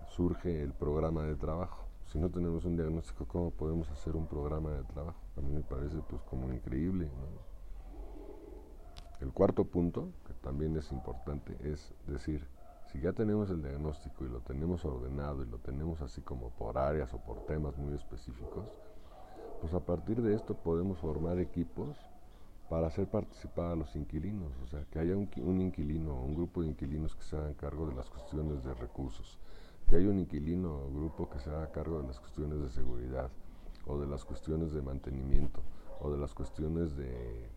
surge 0.09 0.61
el 0.61 0.73
programa 0.73 1.23
de 1.23 1.35
trabajo. 1.35 1.85
Si 2.11 2.19
no 2.19 2.29
tenemos 2.29 2.65
un 2.65 2.75
diagnóstico, 2.75 3.25
¿cómo 3.25 3.51
podemos 3.51 3.89
hacer 3.91 4.15
un 4.15 4.25
programa 4.25 4.71
de 4.71 4.83
trabajo? 4.83 5.19
A 5.37 5.41
mí 5.41 5.53
me 5.53 5.61
parece 5.61 5.97
pues 6.09 6.21
como 6.23 6.51
increíble. 6.51 7.09
El 9.21 9.33
cuarto 9.33 9.65
punto, 9.65 10.09
que 10.25 10.33
también 10.33 10.77
es 10.77 10.91
importante, 10.93 11.57
es 11.61 11.93
decir, 12.07 12.47
si 12.91 13.01
ya 13.01 13.11
tenemos 13.11 13.49
el 13.49 13.61
diagnóstico 13.61 14.25
y 14.25 14.29
lo 14.29 14.39
tenemos 14.39 14.85
ordenado 14.85 15.43
y 15.43 15.47
lo 15.47 15.57
tenemos 15.57 16.01
así 16.01 16.21
como 16.21 16.51
por 16.51 16.77
áreas 16.77 17.13
o 17.13 17.17
por 17.17 17.45
temas 17.45 17.77
muy 17.77 17.93
específicos, 17.93 18.65
pues 19.61 19.73
a 19.73 19.81
partir 19.81 20.21
de 20.21 20.33
esto 20.33 20.55
podemos 20.55 20.99
formar 20.99 21.37
equipos 21.37 21.97
para 22.69 22.87
hacer 22.87 23.07
participar 23.07 23.71
a 23.71 23.75
los 23.75 23.95
inquilinos, 23.95 24.53
o 24.63 24.67
sea, 24.67 24.85
que 24.89 24.99
haya 24.99 25.17
un, 25.17 25.61
inquilino 25.61 26.13
o 26.13 26.23
un 26.23 26.35
grupo 26.35 26.61
de 26.61 26.69
inquilinos 26.69 27.15
que 27.15 27.23
se 27.23 27.35
hagan 27.35 27.55
cargo 27.55 27.87
de 27.87 27.95
las 27.95 28.09
cuestiones 28.09 28.63
de 28.63 28.73
recursos, 28.73 29.37
que 29.87 29.97
haya 29.97 30.07
un 30.07 30.19
inquilino 30.19 30.75
o 30.75 30.89
grupo 30.89 31.29
que 31.29 31.39
se 31.39 31.49
haga 31.49 31.71
cargo 31.71 32.01
de 32.01 32.07
las 32.07 32.19
cuestiones 32.19 32.61
de 32.61 32.69
seguridad 32.69 33.29
o 33.85 33.99
de 33.99 34.07
las 34.07 34.23
cuestiones 34.23 34.71
de 34.71 34.81
mantenimiento 34.81 35.61
o 35.99 36.11
de 36.11 36.19
las 36.19 36.33
cuestiones 36.33 36.95
de 36.95 37.49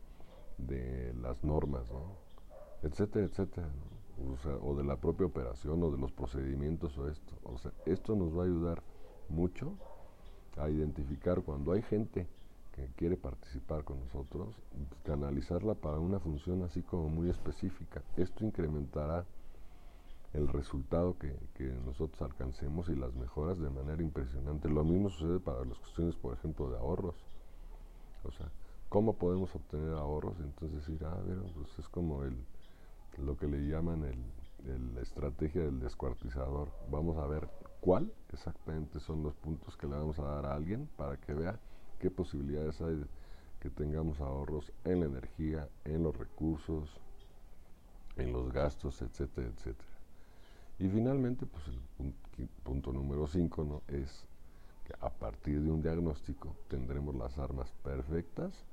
de 0.59 1.15
las 1.21 1.43
normas, 1.45 1.85
etcétera, 2.83 3.27
etcétera, 3.27 3.69
o, 4.63 4.75
de 4.75 4.85
la 4.85 4.97
propia 4.97 5.27
operación 5.27 5.83
o 5.83 5.91
de 5.91 5.99
los 5.99 6.13
procedimientos 6.13 6.97
o 6.99 7.09
esto. 7.09 7.35
O 7.45 7.59
sea, 7.59 7.73
esto 7.87 8.15
nos 8.15 8.37
va 8.37 8.43
a 8.43 8.47
ayudar 8.47 8.83
mucho 9.29 9.73
a 10.57 10.69
identificar 10.69 11.43
cuando 11.43 11.73
hay 11.73 11.83
gente 11.83 12.27
que 12.75 12.87
quiere 12.97 13.17
participar 13.17 13.85
con 13.85 14.01
nosotros, 14.01 14.55
canalizarla 15.05 15.75
para 15.75 15.99
una 15.99 16.19
función 16.21 16.63
así 16.63 16.83
como 16.83 17.09
muy 17.09 17.29
específica. 17.29 18.03
Esto 18.17 18.45
incrementará 18.45 19.25
el 20.33 20.49
resultado 20.49 21.19
que, 21.19 21.35
que, 21.55 21.65
nosotros 21.85 22.23
alcancemos 22.23 22.89
y 22.89 22.95
las 22.95 23.15
mejoras 23.15 23.59
de 23.59 23.69
manera 23.69 24.03
impresionante. 24.03 24.69
Lo 24.71 24.85
mismo 24.85 25.11
sucede 25.11 25.39
para 25.39 25.65
las 25.67 25.79
cuestiones, 25.79 26.15
por 26.17 26.33
ejemplo, 26.33 26.71
de 26.71 26.79
ahorros. 26.79 27.17
O 28.25 28.31
sea, 28.31 28.49
¿Cómo 28.93 29.15
podemos 29.15 29.55
obtener 29.55 29.95
ahorros? 29.95 30.39
Entonces 30.41 30.87
decir, 30.87 31.03
ah, 31.07 31.19
ver, 31.27 31.39
pues 31.55 31.79
es 31.79 31.89
como 31.89 32.25
el, 32.25 32.37
lo 33.17 33.39
que 33.39 33.47
le 33.47 33.67
llaman 33.67 34.05
el, 34.05 34.95
la 34.95 35.01
estrategia 35.01 35.63
del 35.63 35.81
descuartizador. 35.81 36.69
Vamos 36.91 37.17
a 37.17 37.27
ver 37.27 37.49
cuál 37.81 38.13
exactamente 38.35 39.01
son 39.01 39.23
los 39.23 39.35
puntos 39.35 39.79
que 39.79 39.87
le 39.87 39.95
vamos 39.95 40.19
a 40.19 40.25
dar 40.25 40.45
a 40.45 40.55
alguien 40.55 40.91
para 40.99 41.17
que 41.17 41.33
vea 41.33 41.59
qué 42.01 42.11
posibilidades 42.11 42.83
hay 42.83 42.97
de 42.97 43.07
que 43.61 43.71
tengamos 43.71 44.21
ahorros 44.21 44.71
en 44.85 45.01
la 45.01 45.07
energía, 45.07 45.71
en 45.87 46.03
los 46.03 46.15
recursos, 46.15 47.01
en 48.17 48.31
los 48.31 48.53
gastos, 48.53 49.01
etcétera, 49.01 49.49
etcétera. 49.57 49.89
Y 50.79 50.89
finalmente, 50.91 51.47
pues 51.47 51.65
el 52.37 52.49
punto, 52.63 52.93
número 52.93 53.27
5 53.27 53.65
¿no? 53.65 53.83
es 53.89 54.27
que 54.85 54.93
a 55.01 55.09
partir 55.09 55.63
de 55.63 55.71
un 55.71 55.81
diagnóstico 55.81 56.55
tendremos 56.69 57.15
las 57.15 57.39
armas 57.39 57.73
perfectas 57.83 58.67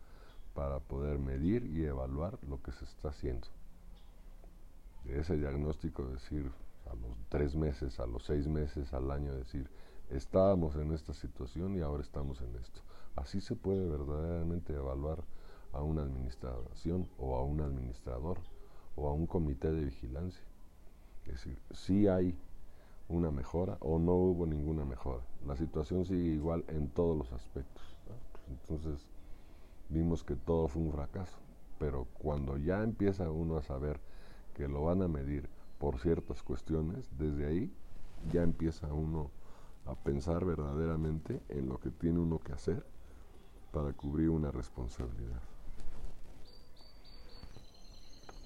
para 0.54 0.80
poder 0.80 1.20
medir 1.20 1.66
y 1.66 1.86
evaluar 1.86 2.38
lo 2.48 2.62
que 2.62 2.72
se 2.72 2.86
está 2.86 3.10
haciendo. 3.10 3.48
De 5.06 5.20
ese 5.20 5.38
diagnóstico 5.38 6.06
decir 6.06 6.52
a 6.90 6.96
los 6.96 7.18
tres 7.30 7.56
meses, 7.56 8.00
a 8.00 8.06
los 8.06 8.24
seis 8.26 8.48
meses, 8.48 8.94
al 8.94 9.12
año, 9.12 9.34
decir, 9.34 9.70
estábamos 10.10 10.76
en 10.76 10.92
esta 10.94 11.14
situación 11.14 11.76
y 11.78 11.82
ahora 11.82 12.02
estamos 12.02 12.42
en 12.42 12.56
esto. 12.56 12.82
Así 13.16 13.42
se 13.42 13.56
puede 13.56 13.88
verdaderamente 13.88 14.74
evaluar 14.74 15.24
a 15.74 15.82
una 15.82 16.02
administración 16.02 17.08
o 17.18 17.36
a 17.36 17.44
un 17.44 17.62
administrador 17.62 18.40
o 18.96 19.08
a 19.08 19.14
un 19.14 19.28
comité 19.28 19.72
de 19.72 19.86
vigilancia. 19.86 20.44
Es 21.26 21.34
decir, 21.34 21.60
si 21.72 22.08
hay 22.08 22.36
una 23.08 23.32
mejora 23.32 23.78
o 23.82 24.00
no 24.00 24.14
hubo 24.14 24.46
ninguna 24.46 24.86
mejora. 24.86 25.24
La 25.46 25.56
situación 25.56 26.06
sigue 26.06 26.30
igual 26.30 26.64
en 26.68 26.90
todos 26.90 27.18
los 27.18 27.32
aspectos. 27.34 27.84
Entonces 28.50 29.06
vimos 29.90 30.24
que 30.24 30.36
todo 30.36 30.68
fue 30.68 30.84
un 30.84 30.92
fracaso. 30.92 31.38
Pero 31.80 32.08
cuando 32.20 32.58
ya 32.58 32.84
empieza 32.84 33.30
uno 33.30 33.58
a 33.58 33.62
saber 33.62 34.00
que 34.54 34.68
lo 34.68 34.84
van 34.84 35.02
a 35.02 35.08
medir 35.08 35.50
por 35.80 36.00
ciertas 36.00 36.44
cuestiones, 36.44 37.10
desde 37.18 37.46
ahí 37.48 37.74
ya 38.32 38.44
empieza 38.44 38.94
uno 38.94 39.32
a 39.86 39.96
pensar 39.96 40.46
verdaderamente 40.46 41.42
en 41.50 41.70
lo 41.70 41.80
que 41.80 41.90
tiene 41.90 42.20
uno 42.20 42.40
que 42.40 42.54
hacer 42.54 42.86
para 43.72 43.94
cubrir 43.94 44.30
una 44.30 44.52
responsabilidad. 44.52 45.42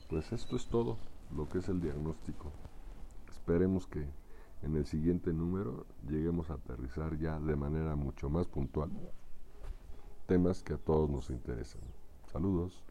Pues 0.09 0.31
esto 0.31 0.55
es 0.55 0.67
todo 0.67 0.97
lo 1.35 1.49
que 1.49 1.57
es 1.57 1.69
el 1.69 1.81
diagnóstico. 1.81 2.51
Esperemos 3.31 3.87
que 3.87 4.05
en 4.61 4.75
el 4.75 4.85
siguiente 4.85 5.33
número 5.33 5.85
lleguemos 6.07 6.49
a 6.49 6.53
aterrizar 6.53 7.17
ya 7.17 7.39
de 7.39 7.55
manera 7.55 7.95
mucho 7.95 8.29
más 8.29 8.47
puntual 8.47 8.91
temas 10.25 10.63
que 10.63 10.73
a 10.73 10.77
todos 10.77 11.09
nos 11.09 11.29
interesan. 11.29 11.81
Saludos. 12.31 12.83